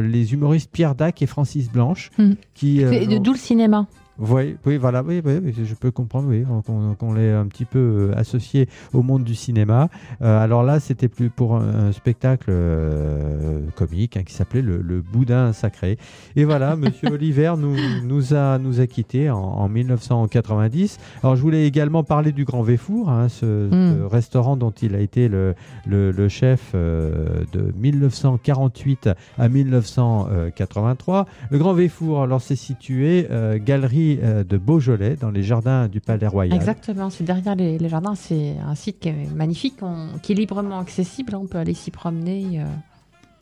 les 0.03 0.33
humoristes 0.33 0.71
Pierre 0.71 0.95
Dac 0.95 1.23
et 1.23 1.27
Francis 1.27 1.71
Blanche. 1.75 2.11
Hmm. 2.19 2.33
Qui, 2.55 2.83
euh, 2.83 3.19
D'où 3.19 3.33
le 3.33 3.39
cinéma. 3.39 3.87
Oui, 4.19 4.57
oui, 4.65 4.77
voilà, 4.77 5.03
oui, 5.03 5.21
oui, 5.25 5.55
je 5.65 5.75
peux 5.75 5.91
comprendre, 5.91 6.29
oui, 6.29 6.45
qu'on 6.67 6.95
qu'on 6.95 7.13
l'ait 7.15 7.33
un 7.33 7.47
petit 7.47 7.65
peu 7.65 7.79
euh, 8.13 8.17
associé 8.19 8.69
au 8.93 9.03
monde 9.03 9.25
du 9.25 9.35
cinéma. 9.35 9.89
Euh, 10.23 10.39
alors 10.39 10.63
là, 10.63 10.79
c'était 10.81 11.09
plus 11.09 11.31
pour 11.31 11.57
un, 11.57 11.89
un 11.89 11.93
spectacle 11.93 12.51
euh, 12.51 13.61
comique 13.77 14.17
hein, 14.17 14.23
qui 14.25 14.35
s'appelait 14.35 14.63
le, 14.63 14.81
le 14.83 15.01
Boudin 15.03 15.53
sacré. 15.53 15.99
Et 16.37 16.45
voilà, 16.45 16.77
Monsieur 16.85 17.09
Oliver 17.11 17.55
nous, 17.59 17.77
nous 18.05 18.35
a 18.35 18.59
nous 18.59 18.81
a 18.81 18.87
quittés 18.87 19.31
en, 19.31 19.39
en 19.39 19.69
1990. 19.69 20.99
Alors 21.23 21.37
je 21.37 21.43
voulais 21.43 21.67
également 21.67 22.05
parler 22.05 22.33
du 22.33 22.45
Grand 22.45 22.63
Véfour, 22.63 23.11
hein, 23.11 23.29
ce, 23.29 23.45
Mm. 23.65 23.97
ce 23.99 24.03
restaurant 24.05 24.57
dont 24.57 24.71
il 24.71 24.95
a 24.95 25.01
été 25.01 25.29
le, 25.29 25.55
le, 25.87 26.11
le 26.11 26.29
chef 26.29 26.73
euh, 26.75 27.45
de 27.53 27.73
1948 27.77 29.11
à 29.39 29.49
1983. 29.49 31.27
Le 31.51 31.59
Grand 31.59 31.73
Véfour, 31.75 32.23
alors 32.23 32.41
c'est 32.41 32.57
situé 32.57 33.27
euh, 33.31 33.59
galerie 34.05 34.19
euh, 34.23 34.45
de 34.45 34.57
Beaujolais 34.59 35.17
dans 35.17 35.31
les 35.31 35.43
jardins 35.43 35.89
du 35.89 36.01
Palais 36.01 36.27
Royal. 36.27 36.55
Exactement, 36.57 37.11
c'est 37.11 37.25
derrière 37.25 37.55
les, 37.55 37.79
les 37.79 37.89
jardins. 37.89 38.15
C'est 38.15 38.55
un 38.67 38.75
site 38.75 39.01
qui 39.01 39.09
est 39.09 39.35
magnifique, 39.35 39.77
on- 39.83 40.19
qui 40.23 40.33
est 40.33 40.37
librement 40.37 40.79
accessible. 40.79 41.35
On 41.35 41.47
peut 41.47 41.59
aller 41.59 41.75
s'y 41.75 41.91
promener. 41.91 42.61
euh. 42.61 42.65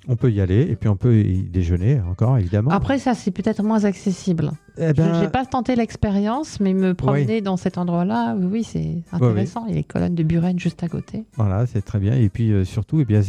On 0.08 0.16
peut 0.16 0.32
y 0.32 0.40
aller 0.40 0.62
et 0.62 0.74
puis 0.74 0.88
on 0.88 0.96
peut 0.96 1.18
y 1.20 1.44
déjeuner 1.44 2.00
encore 2.10 2.36
évidemment. 2.36 2.72
Après, 2.72 2.98
ça, 2.98 3.14
c'est 3.14 3.30
peut-être 3.30 3.62
moins 3.62 3.84
accessible. 3.84 4.50
Eh 4.76 4.92
ben, 4.94 5.14
Je 5.14 5.20
n'ai 5.20 5.28
pas 5.28 5.46
tenté 5.46 5.76
l'expérience, 5.76 6.58
mais 6.58 6.74
me 6.74 6.92
promener 6.94 7.40
dans 7.40 7.56
cet 7.56 7.78
endroit-là, 7.78 8.34
oui, 8.36 8.46
oui, 8.50 8.64
c'est 8.64 9.02
intéressant. 9.12 9.64
Il 9.66 9.70
y 9.70 9.74
a 9.74 9.76
les 9.76 9.84
colonnes 9.84 10.16
de 10.16 10.24
Buren 10.24 10.58
juste 10.58 10.82
à 10.82 10.88
côté. 10.88 11.24
Voilà, 11.36 11.66
c'est 11.66 11.82
très 11.82 12.00
bien. 12.00 12.14
Et 12.14 12.28
puis 12.30 12.50
euh, 12.50 12.64
surtout, 12.64 12.98
eh 13.00 13.04
bien, 13.04 13.20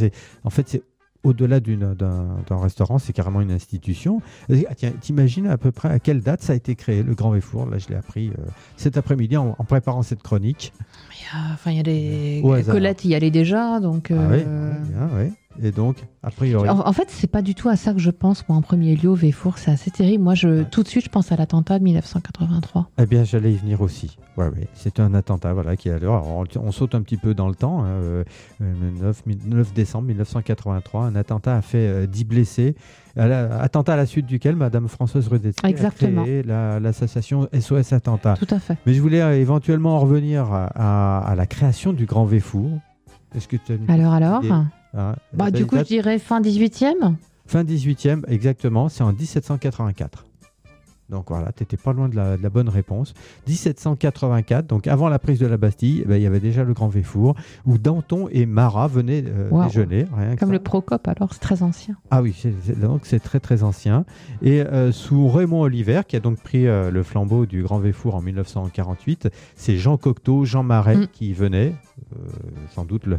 en 0.43 0.50
fait 0.50 0.67
c'est 0.67 0.82
au-delà 1.24 1.60
d'un 1.60 2.36
restaurant, 2.52 3.00
c'est 3.00 3.14
carrément 3.14 3.42
une 3.42 3.52
institution. 3.52 4.22
Ah, 4.52 4.76
tiens, 4.76 4.92
t'imagines 5.00 5.48
à 5.48 5.58
peu 5.58 5.72
près 5.72 5.90
à 5.90 6.00
quelle 6.00 6.22
date 6.22 6.42
ça 6.42 6.54
a 6.54 6.56
été 6.56 6.76
créé, 6.76 7.02
le 7.04 7.16
Grand 7.16 7.32
Véfour? 7.32 7.66
Là, 7.66 7.78
je 7.78 7.88
l'ai 7.90 7.96
appris 7.96 8.30
euh, 8.30 8.44
cet 8.78 8.98
après-midi 8.98 9.38
en, 9.38 9.56
en 9.58 9.64
préparant 9.64 10.04
cette 10.04 10.22
chronique. 10.22 10.74
Euh, 10.80 10.84
Enfin, 11.54 11.72
il 11.72 11.78
y 11.78 11.80
a 11.80 11.84
des. 11.84 12.64
Colette 12.70 13.06
y 13.06 13.16
allait 13.16 13.32
déjà, 13.32 13.80
donc. 13.80 14.12
Ah 14.12 14.28
oui, 14.30 14.44
euh, 14.46 14.72
bien, 14.84 15.10
oui. 15.18 15.32
Et 15.62 15.72
donc, 15.72 15.98
a 16.24 16.32
priori. 16.32 16.68
En, 16.68 16.80
en 16.88 16.94
fait, 16.94 17.06
c'est 17.10 17.28
pas 17.28 17.42
du 17.44 17.54
tout 17.54 17.70
à 17.70 17.76
ça 17.76 17.94
que 17.94 18.00
je 18.00 18.10
pense, 18.10 18.48
moi, 18.50 18.58
en 18.58 18.62
premier 18.62 18.96
lieu, 18.96 19.13
Véfour. 19.13 19.58
C'est 19.60 19.70
assez 19.72 19.92
terrible. 19.92 20.24
Moi, 20.24 20.34
je, 20.36 20.63
tout 20.63 20.82
de 20.84 20.88
suite, 20.88 21.04
je 21.06 21.10
pense 21.10 21.32
à 21.32 21.36
l'attentat 21.36 21.78
de 21.78 21.84
1983. 21.84 22.89
Eh 22.98 23.06
bien, 23.06 23.24
j'allais 23.24 23.54
y 23.54 23.56
venir 23.58 23.82
aussi. 23.82 24.18
Ouais, 24.36 24.48
ouais. 24.48 24.68
C'est 24.74 25.00
un 25.00 25.13
attentat 25.13 25.54
voilà, 25.54 25.76
qui 25.76 25.89
à 25.92 26.00
l'heure. 26.00 26.13
Alors, 26.16 26.44
On, 26.56 26.60
on 26.68 26.72
saute 26.72 26.96
un 26.96 27.02
petit 27.04 27.18
peu 27.18 27.36
dans 27.36 27.48
le 27.48 27.54
temps. 27.56 27.84
hein, 27.84 27.88
euh, 27.88 28.24
le 28.60 28.92
9, 29.00 29.26
mi- 29.28 29.38
9 29.46 29.74
décembre 29.74 30.08
1983, 30.08 31.06
un 31.06 31.16
attentat 31.16 31.56
a 31.58 31.62
fait 31.62 31.88
euh, 31.88 32.08
10 32.08 32.24
blessés. 32.26 32.76
À 33.16 33.28
la- 33.28 33.62
attentat 33.62 33.94
à 33.94 33.98
la 33.98 34.08
suite 34.08 34.26
duquel 34.26 34.56
Madame 34.56 34.88
Françoise 34.88 35.28
Redetsky 35.28 35.63
a 35.63 35.70
Exactement. 35.70 36.24
créé 36.24 36.42
la- 36.42 36.80
l'association 36.80 37.48
SOS 37.54 37.94
Attentat. 37.94 38.38
Tout 38.38 38.48
à 38.50 38.58
fait. 38.60 38.78
Mais 38.88 38.96
je 38.96 39.02
voulais 39.04 39.22
euh, 39.22 39.39
éventuellement 39.39 39.98
en 39.98 40.00
revenir 40.00 40.52
à, 40.52 40.66
à- 40.74 41.20
à 41.30 41.36
la 41.36 41.46
création 41.46 41.94
du 41.94 42.06
Grand 42.08 42.26
Véfour. 42.26 42.72
Est-ce 43.36 43.48
que 43.48 43.58
tu 43.58 43.72
as 43.72 43.76
une 43.76 43.89
Alors, 43.89 44.13
alors 44.13 44.44
idée? 44.44 44.54
Hein, 44.93 45.15
bah, 45.34 45.51
Du 45.51 45.65
coup, 45.65 45.77
je 45.77 45.84
dirais 45.84 46.19
fin 46.19 46.41
18e. 46.41 47.15
Fin 47.45 47.63
18e, 47.63 48.23
exactement, 48.27 48.89
c'est 48.89 49.03
en 49.03 49.12
1784. 49.12 50.25
Donc 51.10 51.25
voilà, 51.27 51.51
tu 51.51 51.62
n'étais 51.62 51.77
pas 51.77 51.91
loin 51.93 52.08
de 52.10 52.15
la, 52.15 52.38
de 52.38 52.41
la 52.41 52.49
bonne 52.49 52.69
réponse. 52.69 53.13
1784, 53.47 54.65
donc 54.65 54.88
avant 54.88 55.10
la 55.10 55.19
prise 55.19 55.38
de 55.38 55.45
la 55.45 55.58
Bastille, 55.58 56.01
eh 56.03 56.08
ben, 56.08 56.15
il 56.15 56.23
y 56.23 56.25
avait 56.25 56.39
déjà 56.39 56.63
le 56.63 56.73
Grand 56.73 56.88
Véfour, 56.88 57.36
où 57.65 57.77
Danton 57.77 58.29
et 58.32 58.45
Marat 58.45 58.88
venaient 58.88 59.23
euh, 59.27 59.49
déjeuner. 59.65 60.06
rien 60.15 60.36
Comme 60.38 60.51
le 60.53 60.60
Procope, 60.60 61.08
alors, 61.08 61.34
c'est 61.34 61.39
très 61.41 61.62
ancien. 61.62 61.97
Ah 62.10 62.21
oui, 62.21 62.34
donc 62.82 63.01
c'est 63.03 63.19
très 63.19 63.39
très 63.41 63.63
ancien. 63.63 64.06
Et 64.41 64.62
euh, 64.62 64.91
sous 64.91 65.27
Raymond 65.27 65.62
Oliver, 65.62 66.01
qui 66.08 66.15
a 66.15 66.19
donc 66.19 66.39
pris 66.39 66.67
euh, 66.67 66.89
le 66.89 67.03
flambeau 67.03 67.45
du 67.45 67.63
Grand 67.63 67.79
Véfour 67.79 68.15
en 68.15 68.21
1948, 68.21 69.29
c'est 69.56 69.77
Jean 69.77 69.97
Cocteau, 69.97 70.45
Jean 70.45 70.63
Marais 70.63 70.95
Mm. 70.95 71.08
qui 71.12 71.34
venaient. 71.34 71.75
Euh, 72.15 72.29
sans 72.71 72.86
doute 72.86 73.06
le, 73.06 73.17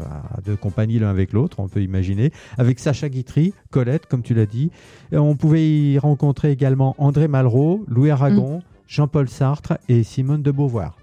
de 0.44 0.54
compagnie 0.54 0.98
l'un 0.98 1.10
avec 1.10 1.32
l'autre, 1.32 1.60
on 1.60 1.68
peut 1.68 1.82
imaginer, 1.82 2.32
avec 2.58 2.78
Sacha 2.78 3.08
Guitry, 3.08 3.52
Colette, 3.70 4.06
comme 4.06 4.22
tu 4.22 4.34
l'as 4.34 4.46
dit. 4.46 4.70
Et 5.12 5.18
on 5.18 5.36
pouvait 5.36 5.68
y 5.68 5.98
rencontrer 5.98 6.50
également 6.50 6.94
André 6.98 7.28
Malraux, 7.28 7.84
Louis 7.88 8.10
Aragon, 8.10 8.62
Jean-Paul 8.86 9.28
Sartre 9.28 9.78
et 9.88 10.02
Simone 10.02 10.42
de 10.42 10.50
Beauvoir. 10.50 10.96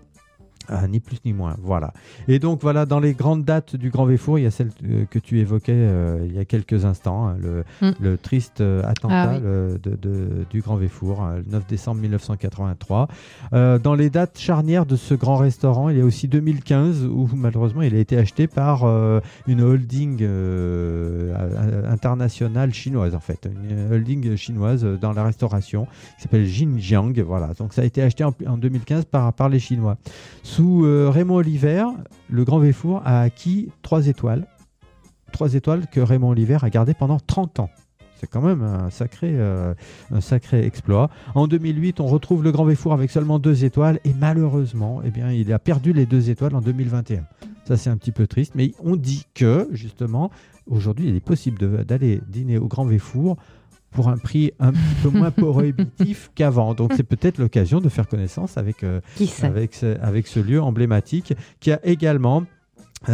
Ah, 0.69 0.87
ni 0.87 0.99
plus 0.99 1.17
ni 1.25 1.33
moins, 1.33 1.55
voilà. 1.61 1.91
Et 2.27 2.39
donc 2.39 2.61
voilà, 2.61 2.85
dans 2.85 2.99
les 2.99 3.13
grandes 3.13 3.43
dates 3.43 3.75
du 3.75 3.89
Grand 3.89 4.05
Véfour, 4.05 4.39
il 4.39 4.43
y 4.43 4.45
a 4.45 4.51
celle 4.51 4.69
euh, 4.85 5.03
que 5.09 5.19
tu 5.19 5.39
évoquais 5.39 5.73
euh, 5.75 6.25
il 6.25 6.33
y 6.33 6.39
a 6.39 6.45
quelques 6.45 6.85
instants, 6.85 7.27
hein, 7.27 7.35
le, 7.41 7.63
Mm. 7.81 7.91
le 7.99 8.17
triste 8.17 8.61
euh, 8.61 8.81
attentat 8.85 9.31
Ah 9.31 9.33
oui. 9.35 9.41
le- 9.43 9.79
de, 9.83 9.95
de- 9.95 10.45
du 10.49 10.61
Grand 10.61 10.75
Véfour, 10.77 11.21
hein, 11.21 11.35
le 11.45 11.51
9 11.51 11.67
décembre 11.67 11.99
1983. 12.01 13.07
Euh, 13.53 13.77
dans 13.79 13.93
les 13.95 14.09
dates 14.09 14.37
charnières 14.39 14.85
de 14.85 14.95
ce 14.95 15.13
grand 15.13 15.35
restaurant, 15.37 15.89
il 15.89 15.97
y 15.97 16.01
a 16.01 16.05
aussi 16.05 16.27
2015 16.27 17.03
où 17.05 17.29
malheureusement 17.35 17.81
il 17.81 17.93
a 17.95 17.99
été 17.99 18.17
acheté 18.17 18.47
par 18.47 18.85
une 19.47 19.61
holding 19.61 20.23
internationale 21.89 22.73
chinoise 22.73 23.15
en 23.15 23.19
fait, 23.19 23.47
une 23.69 23.91
holding 23.93 24.35
chinoise 24.35 24.83
dans 25.01 25.13
la 25.13 25.23
restauration 25.23 25.85
qui 26.17 26.23
s'appelle 26.23 26.45
Xinjiang. 26.45 27.19
Voilà, 27.21 27.53
donc 27.57 27.73
ça 27.73 27.81
a 27.81 27.85
été 27.85 28.01
acheté 28.01 28.23
en, 28.23 28.33
en 28.47 28.57
2015 28.57 29.05
par, 29.05 29.33
par 29.33 29.49
les 29.49 29.59
Chinois. 29.59 29.97
Sous 30.55 30.85
euh, 30.85 31.09
Raymond 31.09 31.37
Oliver, 31.37 31.83
le 32.29 32.45
Grand 32.45 32.59
Véfour 32.59 33.01
a 33.05 33.21
acquis 33.21 33.71
trois 33.81 34.05
étoiles. 34.05 34.45
Trois 35.31 35.55
étoiles 35.55 35.87
que 35.91 35.99
Raymond 35.99 36.29
Oliver 36.29 36.59
a 36.61 36.69
gardées 36.69 36.93
pendant 36.93 37.17
30 37.17 37.59
ans. 37.59 37.71
C'est 38.17 38.27
quand 38.27 38.43
même 38.43 38.61
un 38.61 38.91
sacré, 38.91 39.31
euh, 39.33 39.73
exploit. 40.51 41.09
En 41.33 41.47
2008, 41.47 41.99
on 42.01 42.05
retrouve 42.05 42.43
le 42.43 42.51
Grand 42.51 42.65
Véfour 42.65 42.93
avec 42.93 43.09
seulement 43.09 43.39
deux 43.39 43.65
étoiles 43.65 43.99
et 44.05 44.13
malheureusement, 44.13 45.01
eh 45.03 45.09
bien, 45.09 45.31
il 45.31 45.51
a 45.51 45.57
perdu 45.57 45.91
les 45.91 46.05
deux 46.05 46.29
étoiles 46.29 46.53
en 46.53 46.61
2021. 46.61 47.23
Ça, 47.65 47.75
c'est 47.75 47.89
un 47.89 47.97
petit 47.97 48.11
peu 48.11 48.27
triste, 48.27 48.53
mais 48.53 48.73
on 48.83 48.95
dit 48.95 49.25
que, 49.33 49.67
justement, 49.71 50.29
aujourd'hui, 50.67 51.07
il 51.07 51.15
est 51.15 51.25
possible 51.25 51.83
d'aller 51.83 52.21
dîner 52.27 52.59
au 52.59 52.67
Grand 52.67 52.85
Véfour 52.85 53.37
pour 53.93 54.09
un 54.09 54.17
prix 54.17 54.51
un 54.59 54.71
petit 54.71 54.95
peu 55.03 55.09
moins 55.09 55.31
prohibitif 55.31 56.31
qu'avant. 56.35 56.73
Donc, 56.73 56.93
c'est 56.95 57.03
peut-être 57.03 57.37
l'occasion 57.37 57.79
de 57.79 57.89
faire 57.89 58.07
connaissance 58.07 58.57
avec, 58.57 58.83
euh, 58.83 58.99
Qui 59.15 59.31
avec, 59.43 59.73
ce, 59.73 59.97
avec 60.01 60.27
ce 60.27 60.39
lieu 60.39 60.61
emblématique 60.61 61.33
qui 61.59 61.71
a 61.71 61.79
également 61.85 62.43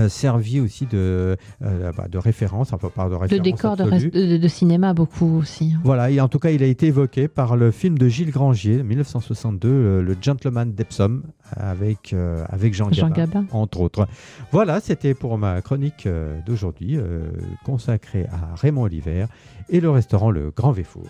servi 0.10 0.60
aussi 0.60 0.86
de, 0.86 1.36
euh, 1.64 1.92
bah, 1.96 2.08
de 2.10 2.18
référence, 2.18 2.74
enfin 2.74 2.90
pas 2.90 3.06
de 3.06 3.10
De 3.12 3.16
référence 3.16 3.44
décor 3.44 3.76
de, 3.78 3.84
res- 3.84 4.12
de- 4.12 4.38
de 4.38 4.48
cinéma, 4.48 4.94
beaucoup 4.94 5.38
aussi. 5.40 5.74
Voilà, 5.84 6.10
et 6.12 6.20
en 6.22 6.28
tout 6.28 6.40
cas, 6.40 6.52
il 6.52 6.64
a 6.64 6.68
été 6.68 6.88
évoqué 6.88 7.28
par 7.28 7.56
le 7.56 7.72
film 7.72 7.98
de 7.98 8.08
Gilles 8.08 8.32
Grangier, 8.32 8.82
1962, 8.84 9.70
le, 9.70 10.02
le 10.02 10.16
Gentleman 10.22 10.72
d'Epsom, 10.74 11.22
avec, 11.56 12.14
euh, 12.14 12.44
avec 12.50 12.74
Jean, 12.74 12.92
Jean 12.92 13.10
Gabin, 13.10 13.42
Gabin. 13.42 13.46
entre 13.52 13.80
autres. 13.82 14.08
Voilà, 14.52 14.80
c'était 14.80 15.14
pour 15.14 15.38
ma 15.38 15.62
chronique 15.62 16.06
euh, 16.06 16.40
d'aujourd'hui, 16.46 16.98
euh, 16.98 17.30
consacrée 17.66 18.26
à 18.32 18.56
Raymond 18.56 18.84
Oliver 18.84 19.26
et 19.70 19.80
le 19.80 19.90
restaurant 19.90 20.32
Le 20.32 20.52
Grand 20.52 20.72
Véfour. 20.72 21.08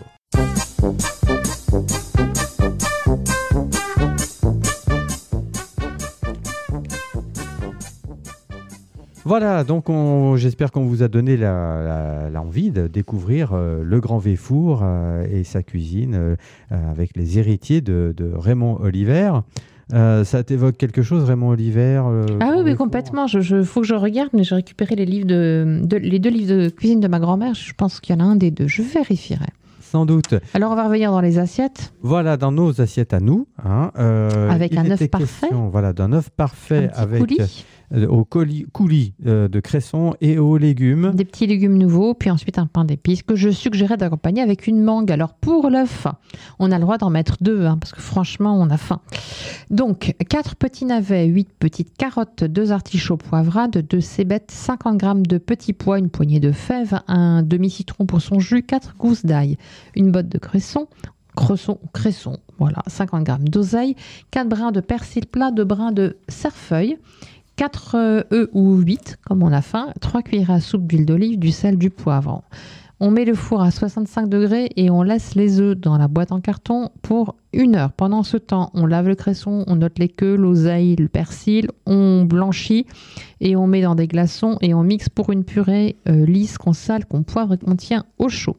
Voilà, 9.30 9.62
donc 9.62 9.88
on- 9.88 10.34
j'espère 10.34 10.72
qu'on 10.72 10.82
vous 10.82 11.04
a 11.04 11.08
donné 11.08 11.36
la- 11.36 11.84
la- 11.84 12.30
l'envie 12.30 12.72
de 12.72 12.88
découvrir 12.88 13.50
euh, 13.52 13.84
le 13.84 14.00
Grand 14.00 14.18
Véfour 14.18 14.80
euh, 14.82 15.24
et 15.30 15.44
sa 15.44 15.62
cuisine 15.62 16.16
euh, 16.16 16.34
avec 16.72 17.16
les 17.16 17.38
héritiers 17.38 17.80
de, 17.80 18.12
de 18.16 18.28
Raymond 18.34 18.78
Oliver. 18.80 19.30
Ça 19.92 20.42
t'évoque 20.44 20.76
quelque 20.76 21.02
chose, 21.02 21.22
Raymond 21.24 21.50
Oliver 21.50 22.02
Ah 22.40 22.54
oui, 22.56 22.64
Véfour 22.64 22.78
complètement. 22.78 23.26
Il 23.26 23.40
je, 23.40 23.62
faut 23.62 23.82
que 23.82 23.86
je 23.86 23.94
regarde, 23.94 24.30
mais 24.32 24.42
j'ai 24.42 24.56
récupéré 24.56 24.96
les, 24.96 25.06
livres 25.06 25.26
de, 25.28 25.80
de- 25.84 25.96
les 25.96 26.18
deux 26.18 26.30
livres 26.30 26.52
de 26.64 26.68
cuisine 26.68 26.98
de 26.98 27.06
ma 27.08 27.20
grand-mère. 27.20 27.54
Je 27.54 27.72
pense 27.74 28.00
qu'il 28.00 28.16
y 28.16 28.20
en 28.20 28.24
a 28.24 28.26
un 28.28 28.34
des 28.36 28.50
deux. 28.50 28.66
Je 28.66 28.82
vérifierai. 28.82 29.46
Sans 29.80 30.06
doute. 30.06 30.34
Alors, 30.54 30.70
on 30.72 30.76
va 30.76 30.84
revenir 30.86 31.10
dans 31.10 31.20
les 31.20 31.38
assiettes. 31.38 31.92
Voilà, 32.02 32.36
dans 32.36 32.52
nos 32.52 32.80
assiettes 32.80 33.12
à 33.12 33.18
nous. 33.18 33.48
hein, 33.64 33.90
euh, 33.98 34.48
Avec 34.50 34.76
un 34.76 34.88
œuf 34.90 35.04
parfait. 35.08 35.48
Voilà, 35.72 35.92
d'un 35.92 36.12
œuf 36.12 36.26
Un 36.28 36.34
parfait 36.36 36.88
petit 36.88 37.00
avec 37.00 37.18
coulis, 37.20 37.64
euh, 37.92 38.06
au 38.06 38.24
coulis, 38.24 38.66
coulis, 38.72 39.14
euh, 39.26 39.48
de 39.48 39.58
cresson 39.60 40.14
et 40.20 40.38
aux 40.38 40.56
légumes. 40.56 41.10
des 41.14 41.24
petits 41.24 41.46
légumes 41.46 41.76
nouveaux, 41.76 42.14
puis 42.14 42.30
ensuite 42.30 42.58
un 42.58 42.66
pain 42.66 42.84
d'épices 42.84 43.22
que 43.22 43.34
je 43.34 43.50
suggérais 43.50 43.96
d'accompagner 43.96 44.42
avec 44.42 44.66
une 44.66 44.82
mangue. 44.82 45.10
Alors, 45.10 45.34
pour 45.34 45.70
l'œuf, 45.70 46.06
on 46.58 46.70
a 46.70 46.76
le 46.76 46.82
droit 46.82 46.98
d'en 46.98 47.10
mettre 47.10 47.36
deux, 47.40 47.66
hein, 47.66 47.78
parce 47.78 47.92
que 47.92 48.00
franchement, 48.00 48.56
on 48.58 48.70
a 48.70 48.76
faim. 48.76 49.00
Donc, 49.70 50.14
quatre 50.28 50.54
petits 50.56 50.84
navets, 50.84 51.26
huit 51.26 51.48
petites 51.58 51.96
carottes, 51.96 52.44
deux 52.44 52.70
artichauts 52.70 53.16
poivrades, 53.16 53.84
deux 53.88 54.00
cébettes, 54.00 54.50
50 54.50 55.00
g 55.00 55.06
de 55.28 55.38
petits 55.38 55.72
pois, 55.72 55.98
une 55.98 56.10
poignée 56.10 56.40
de 56.40 56.52
fèves, 56.52 57.00
un 57.08 57.42
demi-citron 57.42 58.06
pour 58.06 58.20
son 58.20 58.38
jus, 58.38 58.62
quatre 58.62 58.94
gousses 58.96 59.26
d'ail, 59.26 59.56
une 59.96 60.12
botte 60.12 60.28
de 60.28 60.38
cresson, 60.38 60.86
cresson, 61.36 61.78
cresson, 61.92 62.38
voilà, 62.58 62.82
50 62.86 63.26
g 63.26 63.32
d'oseille, 63.50 63.96
4 64.30 64.48
brins 64.48 64.72
de 64.72 64.80
persil 64.80 65.26
plat, 65.26 65.50
2 65.50 65.64
brins 65.64 65.92
de 65.92 66.18
cerfeuil, 66.28 66.98
4 67.60 67.94
œufs 68.32 68.48
ou 68.54 68.76
8, 68.76 69.18
comme 69.22 69.42
on 69.42 69.52
a 69.52 69.60
faim, 69.60 69.92
3 70.00 70.22
cuillères 70.22 70.50
à 70.50 70.60
soupe 70.60 70.86
d'huile 70.86 71.04
d'olive, 71.04 71.38
du 71.38 71.50
sel, 71.50 71.76
du 71.76 71.90
poivre. 71.90 72.42
On 73.00 73.10
met 73.10 73.26
le 73.26 73.34
four 73.34 73.60
à 73.60 73.70
65 73.70 74.30
degrés 74.30 74.70
et 74.76 74.88
on 74.88 75.02
laisse 75.02 75.34
les 75.34 75.60
œufs 75.60 75.76
dans 75.76 75.98
la 75.98 76.08
boîte 76.08 76.32
en 76.32 76.40
carton 76.40 76.88
pour 77.02 77.36
une 77.52 77.74
heure. 77.74 77.92
Pendant 77.92 78.22
ce 78.22 78.36
temps, 78.36 78.70
on 78.74 78.86
lave 78.86 79.08
le 79.08 79.14
cresson, 79.14 79.64
on 79.66 79.76
note 79.76 79.98
les 79.98 80.08
queues, 80.08 80.36
l'oseille, 80.36 80.96
le 80.96 81.08
persil, 81.08 81.68
on 81.86 82.24
blanchit 82.24 82.86
et 83.40 83.56
on 83.56 83.66
met 83.66 83.82
dans 83.82 83.94
des 83.94 84.06
glaçons 84.06 84.58
et 84.60 84.74
on 84.74 84.82
mixe 84.82 85.08
pour 85.08 85.30
une 85.30 85.44
purée 85.44 85.96
euh, 86.08 86.24
lisse 86.26 86.58
qu'on 86.58 86.72
sale, 86.72 87.06
qu'on 87.06 87.22
poivre 87.22 87.54
et 87.54 87.58
qu'on 87.58 87.76
tient 87.76 88.04
au 88.18 88.28
chaud. 88.28 88.56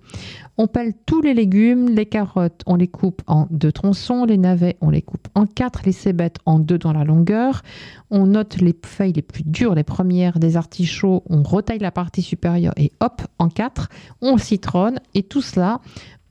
On 0.58 0.68
pèle 0.68 0.94
tous 1.06 1.22
les 1.22 1.34
légumes, 1.34 1.90
les 1.90 2.06
carottes, 2.06 2.62
on 2.66 2.76
les 2.76 2.88
coupe 2.88 3.22
en 3.28 3.48
deux 3.50 3.72
tronçons, 3.72 4.26
les 4.26 4.38
navets, 4.38 4.78
on 4.82 4.90
les 4.90 5.02
coupe 5.02 5.28
en 5.34 5.46
quatre, 5.46 5.82
les 5.86 5.92
cébettes 5.92 6.38
en 6.46 6.60
deux 6.60 6.78
dans 6.78 6.94
la 6.94 7.04
longueur. 7.04 7.62
On 8.10 8.26
note 8.26 8.58
les 8.58 8.76
feuilles 8.86 9.14
les 9.14 9.22
plus 9.22 9.44
dures, 9.44 9.76
les 9.76 9.84
premières 9.84 10.40
des 10.40 10.58
artichauts, 10.58 11.24
on 11.30 11.44
retaille 11.44 11.80
la 11.80 11.92
partie 11.92 12.22
supérieure 12.22 12.74
et 12.78 12.92
hop, 13.00 13.22
en 13.40 13.50
quatre, 13.50 13.90
on 14.22 14.38
citronne 14.38 15.00
et 15.14 15.24
tout 15.24 15.42
cela, 15.42 15.80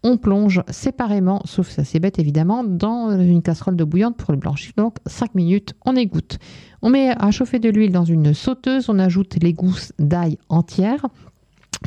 on 0.03 0.17
plonge 0.17 0.63
séparément, 0.71 1.43
sauf 1.45 1.69
sa 1.69 1.85
cébette 1.85 2.19
évidemment, 2.19 2.65
dans 2.65 3.19
une 3.19 3.43
casserole 3.43 3.77
de 3.77 3.85
bouillante 3.85 4.17
pour 4.17 4.33
le 4.33 4.39
blanchir. 4.39 4.73
Donc 4.77 4.97
5 5.07 5.35
minutes, 5.35 5.75
on 5.85 5.97
égoutte. 5.97 6.39
On 6.83 6.91
met 6.91 7.11
à 7.11 7.31
chauffer 7.31 7.59
de 7.59 7.69
l'huile 7.69 7.93
dans 7.93 8.05
une 8.05 8.33
sauteuse, 8.33 8.89
on 8.89 8.99
ajoute 8.99 9.37
les 9.43 9.53
gousses 9.53 9.93
d'ail 9.99 10.39
entières, 10.49 11.07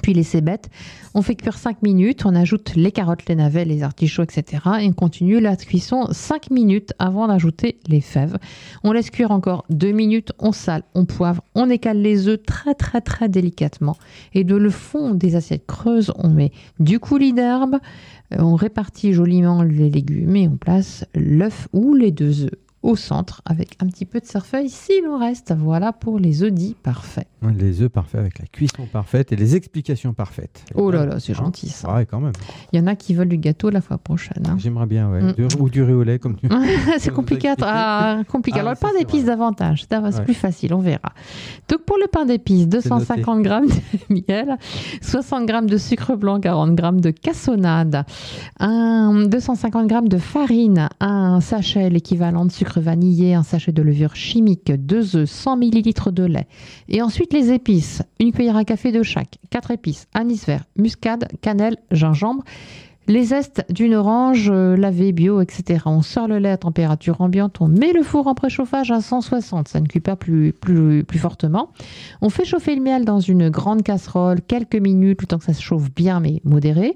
puis 0.01 0.13
les 0.13 0.23
cébettes. 0.23 0.69
On 1.13 1.21
fait 1.21 1.35
cuire 1.35 1.57
5 1.57 1.83
minutes, 1.83 2.25
on 2.25 2.35
ajoute 2.35 2.73
les 2.75 2.91
carottes, 2.91 3.27
les 3.27 3.35
navets, 3.35 3.65
les 3.65 3.83
artichauts, 3.83 4.23
etc. 4.23 4.63
Et 4.81 4.87
on 4.87 4.93
continue 4.93 5.39
la 5.39 5.55
cuisson 5.55 6.07
5 6.11 6.49
minutes 6.49 6.93
avant 6.99 7.27
d'ajouter 7.27 7.79
les 7.87 8.01
fèves. 8.01 8.37
On 8.83 8.91
laisse 8.91 9.09
cuire 9.09 9.31
encore 9.31 9.65
2 9.69 9.91
minutes, 9.91 10.31
on 10.39 10.51
sale, 10.51 10.83
on 10.95 11.05
poivre, 11.05 11.43
on 11.55 11.69
écale 11.69 12.01
les 12.01 12.27
œufs 12.27 12.41
très 12.43 12.73
très 12.73 13.01
très 13.01 13.29
délicatement. 13.29 13.95
Et 14.33 14.43
de 14.43 14.55
le 14.55 14.69
fond 14.69 15.13
des 15.13 15.35
assiettes 15.35 15.67
creuses, 15.67 16.11
on 16.17 16.29
met 16.29 16.51
du 16.79 16.99
coulis 16.99 17.33
d'herbe, 17.33 17.75
euh, 18.33 18.37
on 18.39 18.55
répartit 18.55 19.13
joliment 19.13 19.61
les 19.61 19.89
légumes 19.89 20.35
et 20.35 20.47
on 20.47 20.57
place 20.57 21.05
l'œuf 21.13 21.67
ou 21.73 21.93
les 21.93 22.11
deux 22.11 22.45
œufs 22.45 22.62
au 22.83 22.95
centre 22.95 23.41
avec 23.45 23.75
un 23.81 23.87
petit 23.87 24.05
peu 24.05 24.19
de 24.19 24.25
cerfeuil 24.25 24.69
s'il 24.69 25.07
en 25.07 25.17
reste. 25.17 25.53
Voilà 25.57 25.91
pour 25.93 26.19
les 26.19 26.43
œufs 26.43 26.51
dits 26.51 26.75
parfaits. 26.83 27.27
Les 27.57 27.81
œufs 27.81 27.89
parfaits 27.89 28.19
avec 28.21 28.39
la 28.39 28.45
cuisson 28.45 28.85
parfaite 28.91 29.31
et 29.31 29.35
les 29.35 29.55
explications 29.55 30.13
parfaites. 30.13 30.63
Oh 30.75 30.91
là 30.91 31.05
là, 31.05 31.19
c'est 31.19 31.33
gentil 31.33 31.69
ça. 31.69 31.93
Ouais, 31.93 32.05
quand 32.05 32.19
même. 32.19 32.31
Il 32.71 32.79
y 32.79 32.81
en 32.81 32.87
a 32.87 32.95
qui 32.95 33.13
veulent 33.13 33.27
du 33.29 33.37
gâteau 33.37 33.69
la 33.69 33.81
fois 33.81 33.97
prochaine. 33.97 34.43
hein. 34.47 34.55
J'aimerais 34.59 34.85
bien, 34.85 35.09
ouais. 35.09 35.21
Mm. 35.21 35.31
Du- 35.33 35.47
ou 35.59 35.69
du 35.69 35.81
riz 35.83 35.93
au 35.93 36.03
lait, 36.03 36.19
comme 36.19 36.35
tu 36.35 36.47
c'est 36.99 37.11
compliqué. 37.13 37.49
à- 37.49 37.55
ah, 37.61 38.17
compliqué. 38.29 38.59
Ah, 38.59 38.61
Alors, 38.61 38.73
le 38.73 38.79
pain 38.79 38.97
d'épices 38.97 39.25
davantage. 39.25 39.85
C'est 39.89 39.97
Ouais. 39.97 40.23
plus 40.25 40.33
facile, 40.33 40.73
on 40.73 40.79
verra. 40.79 41.13
Donc, 41.69 41.81
pour 41.85 41.97
le 41.97 42.07
pain 42.07 42.25
d'épices, 42.25 42.67
250 42.67 43.43
g 43.43 43.49
de 44.09 44.13
miel, 44.27 44.57
60 45.01 45.47
g 45.49 45.61
de 45.65 45.77
sucre 45.77 46.15
blanc, 46.15 46.39
40 46.39 46.77
g 46.79 47.01
de 47.01 47.09
cassonade, 47.11 48.03
un 48.59 49.25
250 49.27 49.89
g 49.89 49.95
de 50.09 50.17
farine, 50.17 50.89
un 50.99 51.39
sachet, 51.41 51.89
l'équivalent 51.89 52.45
de 52.45 52.51
sucre 52.51 52.72
un 52.77 53.43
sachet 53.43 53.71
de 53.71 53.81
levure 53.81 54.15
chimique, 54.15 54.71
2 54.71 55.15
œufs, 55.15 55.29
100 55.29 55.57
ml 55.57 56.11
de 56.11 56.23
lait. 56.23 56.47
Et 56.89 57.01
ensuite, 57.01 57.33
les 57.33 57.51
épices. 57.51 58.01
Une 58.19 58.31
cuillère 58.31 58.57
à 58.57 58.65
café 58.65 58.91
de 58.91 59.03
chaque. 59.03 59.37
4 59.49 59.71
épices, 59.71 60.07
anis 60.13 60.45
vert, 60.45 60.65
muscade, 60.77 61.27
cannelle, 61.41 61.77
gingembre. 61.91 62.43
Les 63.07 63.25
zestes 63.25 63.65
d'une 63.69 63.95
orange 63.95 64.49
euh, 64.49 64.77
lavée, 64.77 65.11
bio, 65.11 65.41
etc. 65.41 65.81
On 65.87 66.01
sort 66.01 66.29
le 66.29 66.39
lait 66.39 66.51
à 66.51 66.57
température 66.57 67.19
ambiante, 67.19 67.59
on 67.59 67.67
met 67.67 67.91
le 67.91 68.01
four 68.01 68.27
en 68.27 68.33
préchauffage 68.33 68.91
à 68.91 69.01
160, 69.01 69.67
ça 69.67 69.81
ne 69.81 69.87
cuit 69.87 69.99
pas 69.99 70.15
plus, 70.15 70.53
plus, 70.53 71.03
plus 71.03 71.19
fortement. 71.19 71.71
On 72.21 72.29
fait 72.29 72.45
chauffer 72.45 72.75
le 72.75 72.81
miel 72.81 73.03
dans 73.03 73.19
une 73.19 73.49
grande 73.49 73.83
casserole, 73.83 74.41
quelques 74.41 74.77
minutes, 74.77 75.19
le 75.19 75.27
temps 75.27 75.37
que 75.37 75.43
ça 75.43 75.53
se 75.53 75.61
chauffe 75.61 75.93
bien, 75.93 76.21
mais 76.21 76.39
modéré. 76.45 76.95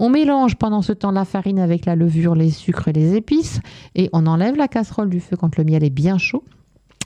On 0.00 0.10
mélange 0.10 0.56
pendant 0.56 0.82
ce 0.82 0.92
temps 0.92 1.12
la 1.12 1.24
farine 1.24 1.60
avec 1.60 1.86
la 1.86 1.94
levure, 1.94 2.34
les 2.34 2.50
sucres 2.50 2.88
et 2.88 2.92
les 2.92 3.14
épices, 3.14 3.60
et 3.94 4.10
on 4.12 4.26
enlève 4.26 4.56
la 4.56 4.66
casserole 4.66 5.08
du 5.08 5.20
feu 5.20 5.36
quand 5.36 5.56
le 5.56 5.62
miel 5.62 5.84
est 5.84 5.90
bien 5.90 6.18
chaud. 6.18 6.42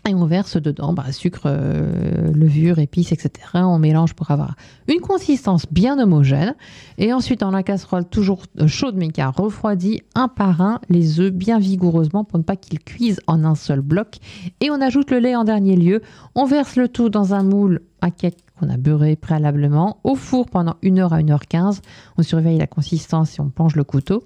Et 0.09 0.15
on 0.15 0.25
verse 0.25 0.57
dedans 0.57 0.95
bah, 0.95 1.13
sucre, 1.13 1.43
euh, 1.47 2.33
levure, 2.33 2.79
épices, 2.79 3.13
etc. 3.13 3.31
On 3.55 3.79
mélange 3.79 4.15
pour 4.15 4.31
avoir 4.31 4.55
une 4.89 5.01
consistance 5.01 5.67
bien 5.71 5.99
homogène. 5.99 6.55
Et 6.97 7.13
ensuite, 7.13 7.41
dans 7.41 7.51
la 7.51 7.63
casserole, 7.63 8.07
toujours 8.07 8.45
euh, 8.59 8.67
chaude 8.67 8.95
mais 8.97 9.09
qui 9.09 9.21
a 9.21 9.29
refroidi, 9.29 10.01
un 10.15 10.29
par 10.29 10.63
un, 10.63 10.81
les 10.89 11.21
œufs 11.21 11.31
bien 11.31 11.59
vigoureusement 11.59 12.25
pour 12.25 12.39
ne 12.39 12.45
pas 12.45 12.57
qu'ils 12.57 12.81
cuisent 12.81 13.21
en 13.27 13.45
un 13.45 13.55
seul 13.55 13.83
bloc. 13.83 14.17
Et 14.61 14.71
on 14.71 14.81
ajoute 14.81 15.11
le 15.11 15.19
lait 15.19 15.37
en 15.37 15.45
dernier 15.45 15.77
lieu. 15.77 16.01
On 16.35 16.47
verse 16.47 16.77
le 16.77 16.89
tout 16.89 17.11
dans 17.11 17.35
un 17.35 17.43
moule 17.43 17.83
à 18.01 18.11
cake 18.11 18.39
qu'on 18.59 18.69
a 18.69 18.77
beurré 18.77 19.17
préalablement 19.17 19.99
au 20.05 20.15
four 20.15 20.47
pendant 20.47 20.77
1 20.85 20.99
heure 20.99 21.13
à 21.13 21.21
1h15. 21.21 21.81
On 22.17 22.23
surveille 22.23 22.59
la 22.59 22.67
consistance 22.67 23.39
et 23.39 23.41
on 23.41 23.51
plonge 23.51 23.77
le 23.77 23.85
couteau. 23.85 24.25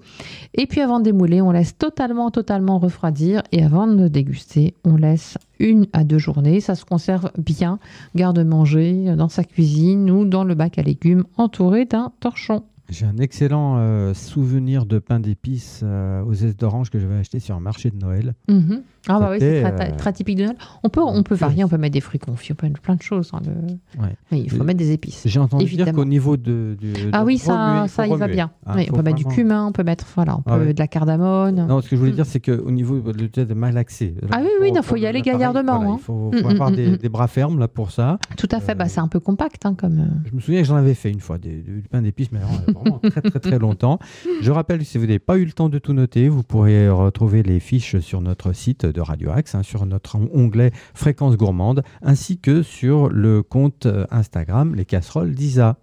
Et 0.53 0.65
puis 0.67 0.81
avant 0.81 0.99
de 0.99 1.05
démouler, 1.05 1.41
on 1.41 1.51
laisse 1.51 1.77
totalement, 1.77 2.31
totalement 2.31 2.79
refroidir. 2.79 3.43
Et 3.51 3.63
avant 3.63 3.87
de 3.87 4.07
déguster, 4.07 4.73
on 4.83 4.95
laisse 4.95 5.37
une 5.59 5.87
à 5.93 6.03
deux 6.03 6.17
journées. 6.17 6.61
Ça 6.61 6.75
se 6.75 6.85
conserve 6.85 7.31
bien, 7.37 7.79
garde-manger 8.15 9.15
dans 9.15 9.29
sa 9.29 9.43
cuisine 9.43 10.09
ou 10.09 10.25
dans 10.25 10.43
le 10.43 10.55
bac 10.55 10.77
à 10.79 10.81
légumes 10.81 11.23
entouré 11.37 11.85
d'un 11.85 12.11
torchon. 12.19 12.63
J'ai 12.89 13.05
un 13.05 13.17
excellent 13.17 13.77
euh, 13.77 14.13
souvenir 14.13 14.85
de 14.85 14.99
pain 14.99 15.19
d'épices 15.19 15.81
euh, 15.83 16.23
aux 16.23 16.33
zestes 16.33 16.59
d'orange 16.59 16.89
que 16.89 16.99
j'avais 16.99 17.15
acheté 17.15 17.39
sur 17.39 17.55
un 17.55 17.59
marché 17.59 17.89
de 17.89 17.97
Noël. 17.97 18.35
Mhm. 18.49 18.83
Ah 19.09 19.19
bah 19.19 19.29
oui, 19.31 19.37
c'est 19.39 19.61
très, 19.61 19.91
euh, 19.91 19.95
très 19.97 20.13
typique 20.13 20.37
de 20.37 20.43
Noël. 20.43 20.55
On 20.83 20.89
peut, 20.89 21.01
on 21.03 21.23
peut 21.23 21.35
varier, 21.35 21.63
on 21.63 21.67
peut 21.67 21.77
mettre 21.77 21.93
des 21.93 21.99
fruits 22.01 22.19
confits, 22.19 22.53
on 22.53 22.55
peut 22.55 22.67
mettre 22.67 22.79
plein 22.81 22.95
de 22.95 23.01
choses. 23.01 23.31
hein, 23.33 23.39
le- 23.45 24.01
Ouais. 24.01 24.15
Mais 24.31 24.39
il 24.39 24.49
faut 24.49 24.61
Euh, 24.61 24.63
mettre 24.63 24.79
des 24.79 24.91
épices. 24.91 25.23
J'ai 25.25 25.39
entendu 25.39 25.65
dire 25.65 25.91
qu'au 25.91 26.05
niveau 26.05 26.37
de, 26.37 26.77
du- 26.79 26.93
Ah 27.11 27.23
oui, 27.25 27.37
ça, 27.37 27.85
ça 27.89 28.07
il 28.07 28.15
va 28.15 28.27
bien. 28.27 28.51
Hein, 28.65 28.73
Oui, 28.77 28.87
on 28.91 28.95
peut 28.95 29.01
mettre 29.01 29.17
du 29.17 29.25
cumin, 29.25 29.65
on 29.67 29.71
peut 29.73 29.83
mettre 29.83 30.05
voilà, 30.15 30.35
on 30.37 30.41
peut 30.41 30.51
Ah 30.53 30.57
ouais. 30.57 30.73
de 30.73 30.79
la 30.79 30.87
cardamone. 30.87 31.65
Non, 31.67 31.81
ce 31.81 31.89
que 31.89 31.95
je 31.95 31.99
voulais 31.99 32.11
Mm. 32.11 32.15
dire, 32.15 32.25
c'est 32.25 32.39
qu'au 32.39 32.71
niveau 32.71 32.99
de, 32.99 33.43
de, 33.43 33.53
malaxer. 33.53 34.15
Ah 34.31 34.39
oui, 34.41 34.47
oui, 34.61 34.71
non, 34.71 34.81
faut 34.81 34.95
y 34.95 35.05
aller 35.05 35.21
gaillardement, 35.21 35.75
Voilà, 35.77 35.91
hein. 35.91 35.95
il 35.99 36.03
faut, 36.03 36.31
Mm, 36.33 36.37
faut 36.41 36.47
mm, 36.47 36.51
avoir 36.51 36.71
mm, 36.71 36.75
des, 36.75 36.97
des 36.97 37.09
bras 37.09 37.27
fermes 37.27 37.59
là 37.59 37.67
pour 37.67 37.91
ça. 37.91 38.17
Tout 38.37 38.47
à 38.51 38.59
fait, 38.59 38.71
Euh, 38.71 38.75
bah, 38.75 38.87
c'est 38.87 38.99
un 39.01 39.07
peu 39.07 39.19
compact 39.19 39.65
hein, 39.65 39.75
comme. 39.75 39.99
euh, 39.99 40.05
Je 40.29 40.35
me 40.35 40.39
souviens 40.39 40.61
que 40.61 40.67
j'en 40.67 40.75
avais 40.77 40.93
fait 40.93 41.11
une 41.11 41.19
fois 41.19 41.37
du 41.37 41.83
pain 41.91 42.01
d'épices, 42.01 42.31
mais 42.31 42.39
euh, 42.39 42.71
vraiment 42.73 42.99
très 42.99 43.21
très 43.21 43.39
très 43.39 43.59
longtemps. 43.59 43.99
Je 44.41 44.51
rappelle 44.51 44.83
si 44.85 44.97
vous 44.97 45.05
n'avez 45.05 45.19
pas 45.19 45.37
eu 45.37 45.45
le 45.45 45.51
temps 45.51 45.69
de 45.69 45.77
tout 45.79 45.93
noter, 45.93 46.29
vous 46.29 46.43
pourrez 46.43 46.89
retrouver 46.89 47.43
les 47.43 47.59
fiches 47.59 47.99
sur 47.99 48.21
notre 48.21 48.53
site 48.53 48.85
de 48.93 49.01
Radio 49.01 49.31
Axe, 49.31 49.55
hein, 49.55 49.63
sur 49.63 49.85
notre 49.85 50.17
onglet 50.33 50.71
Fréquence 50.93 51.35
gourmande, 51.35 51.83
ainsi 52.01 52.39
que 52.39 52.63
sur 52.63 53.09
le 53.09 53.43
compte 53.43 53.85
euh, 53.85 54.05
Instagram 54.11 54.75
Les 54.75 54.85
Casseroles 54.85 55.33
d'Isa. 55.33 55.77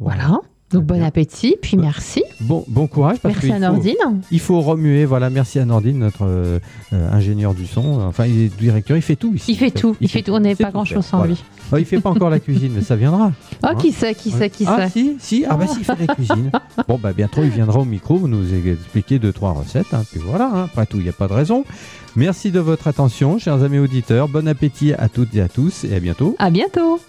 Voilà. 0.00 0.40
Donc 0.70 0.84
bon 0.84 1.02
appétit, 1.02 1.56
puis 1.62 1.76
Ouais. 1.78 1.82
merci. 1.82 2.22
Bon, 2.40 2.62
bon 2.68 2.86
courage 2.86 3.18
parce 3.22 3.34
Merci 3.36 3.50
à 3.52 3.54
faut- 3.54 3.60
Nordine. 3.60 4.20
Il 4.30 4.38
faut 4.40 4.60
remuer, 4.60 5.06
voilà, 5.06 5.30
merci 5.30 5.58
à 5.58 5.64
Nordine, 5.64 5.98
notre 5.98 6.24
euh, 6.26 6.58
euh, 6.92 7.10
ingénieur 7.10 7.54
du 7.54 7.66
son, 7.66 8.00
enfin 8.02 8.26
il 8.26 8.42
est 8.42 8.56
directeur, 8.58 8.96
il 8.98 9.02
fait 9.02 9.16
tout 9.16 9.32
ici. 9.34 9.52
Il 9.52 9.56
fait 9.56 9.70
tout, 9.70 9.96
il 10.00 10.08
fait 10.10 10.20
tout. 10.22 10.32
On 10.32 10.40
n'est 10.40 10.54
pas 10.54 10.66
tout 10.66 10.72
grand 10.72 10.84
faire, 10.84 10.98
chose 10.98 11.06
sans 11.06 11.18
voilà. 11.18 11.32
lui. 11.32 11.44
Oh, 11.72 11.76
il 11.78 11.84
fait 11.86 12.00
pas 12.00 12.10
encore 12.10 12.28
la 12.30 12.38
cuisine, 12.38 12.72
mais 12.74 12.82
ça 12.82 12.96
viendra. 12.96 13.32
Oh, 13.62 13.66
Hein 13.70 13.74
qui 13.76 13.92
sait, 13.92 14.14
qui 14.14 14.30
sait, 14.30 14.50
qui 14.50 14.64
ah, 14.66 14.88
sait. 14.88 14.90
si, 14.90 15.16
si, 15.18 15.44
ah 15.48 15.56
bah 15.56 15.66
si, 15.66 15.78
il 15.80 15.84
fait 15.84 16.06
la 16.06 16.14
cuisine. 16.14 16.50
Bon, 16.88 16.98
bah 17.02 17.12
bientôt 17.12 17.42
il 17.42 17.50
viendra 17.50 17.80
au 17.80 17.84
micro, 17.84 18.16
vous 18.16 18.28
nous 18.28 18.44
expliquer 18.54 19.18
deux, 19.18 19.32
trois 19.32 19.52
recettes, 19.52 19.92
hein, 19.94 20.04
puis 20.10 20.20
voilà, 20.24 20.50
hein, 20.54 20.64
après 20.66 20.86
tout, 20.86 20.98
il 20.98 21.02
n'y 21.04 21.08
a 21.08 21.12
pas 21.12 21.28
de 21.28 21.32
raison. 21.32 21.64
Merci 22.14 22.50
de 22.50 22.60
votre 22.60 22.86
attention, 22.88 23.38
chers 23.38 23.62
amis 23.64 23.78
auditeurs, 23.78 24.28
bon 24.28 24.46
appétit 24.46 24.92
à 24.92 25.08
toutes 25.08 25.34
et 25.34 25.40
à 25.40 25.48
tous, 25.48 25.84
et 25.84 25.94
à 25.94 26.00
bientôt. 26.00 26.36
À 26.38 26.50
bientôt. 26.50 27.00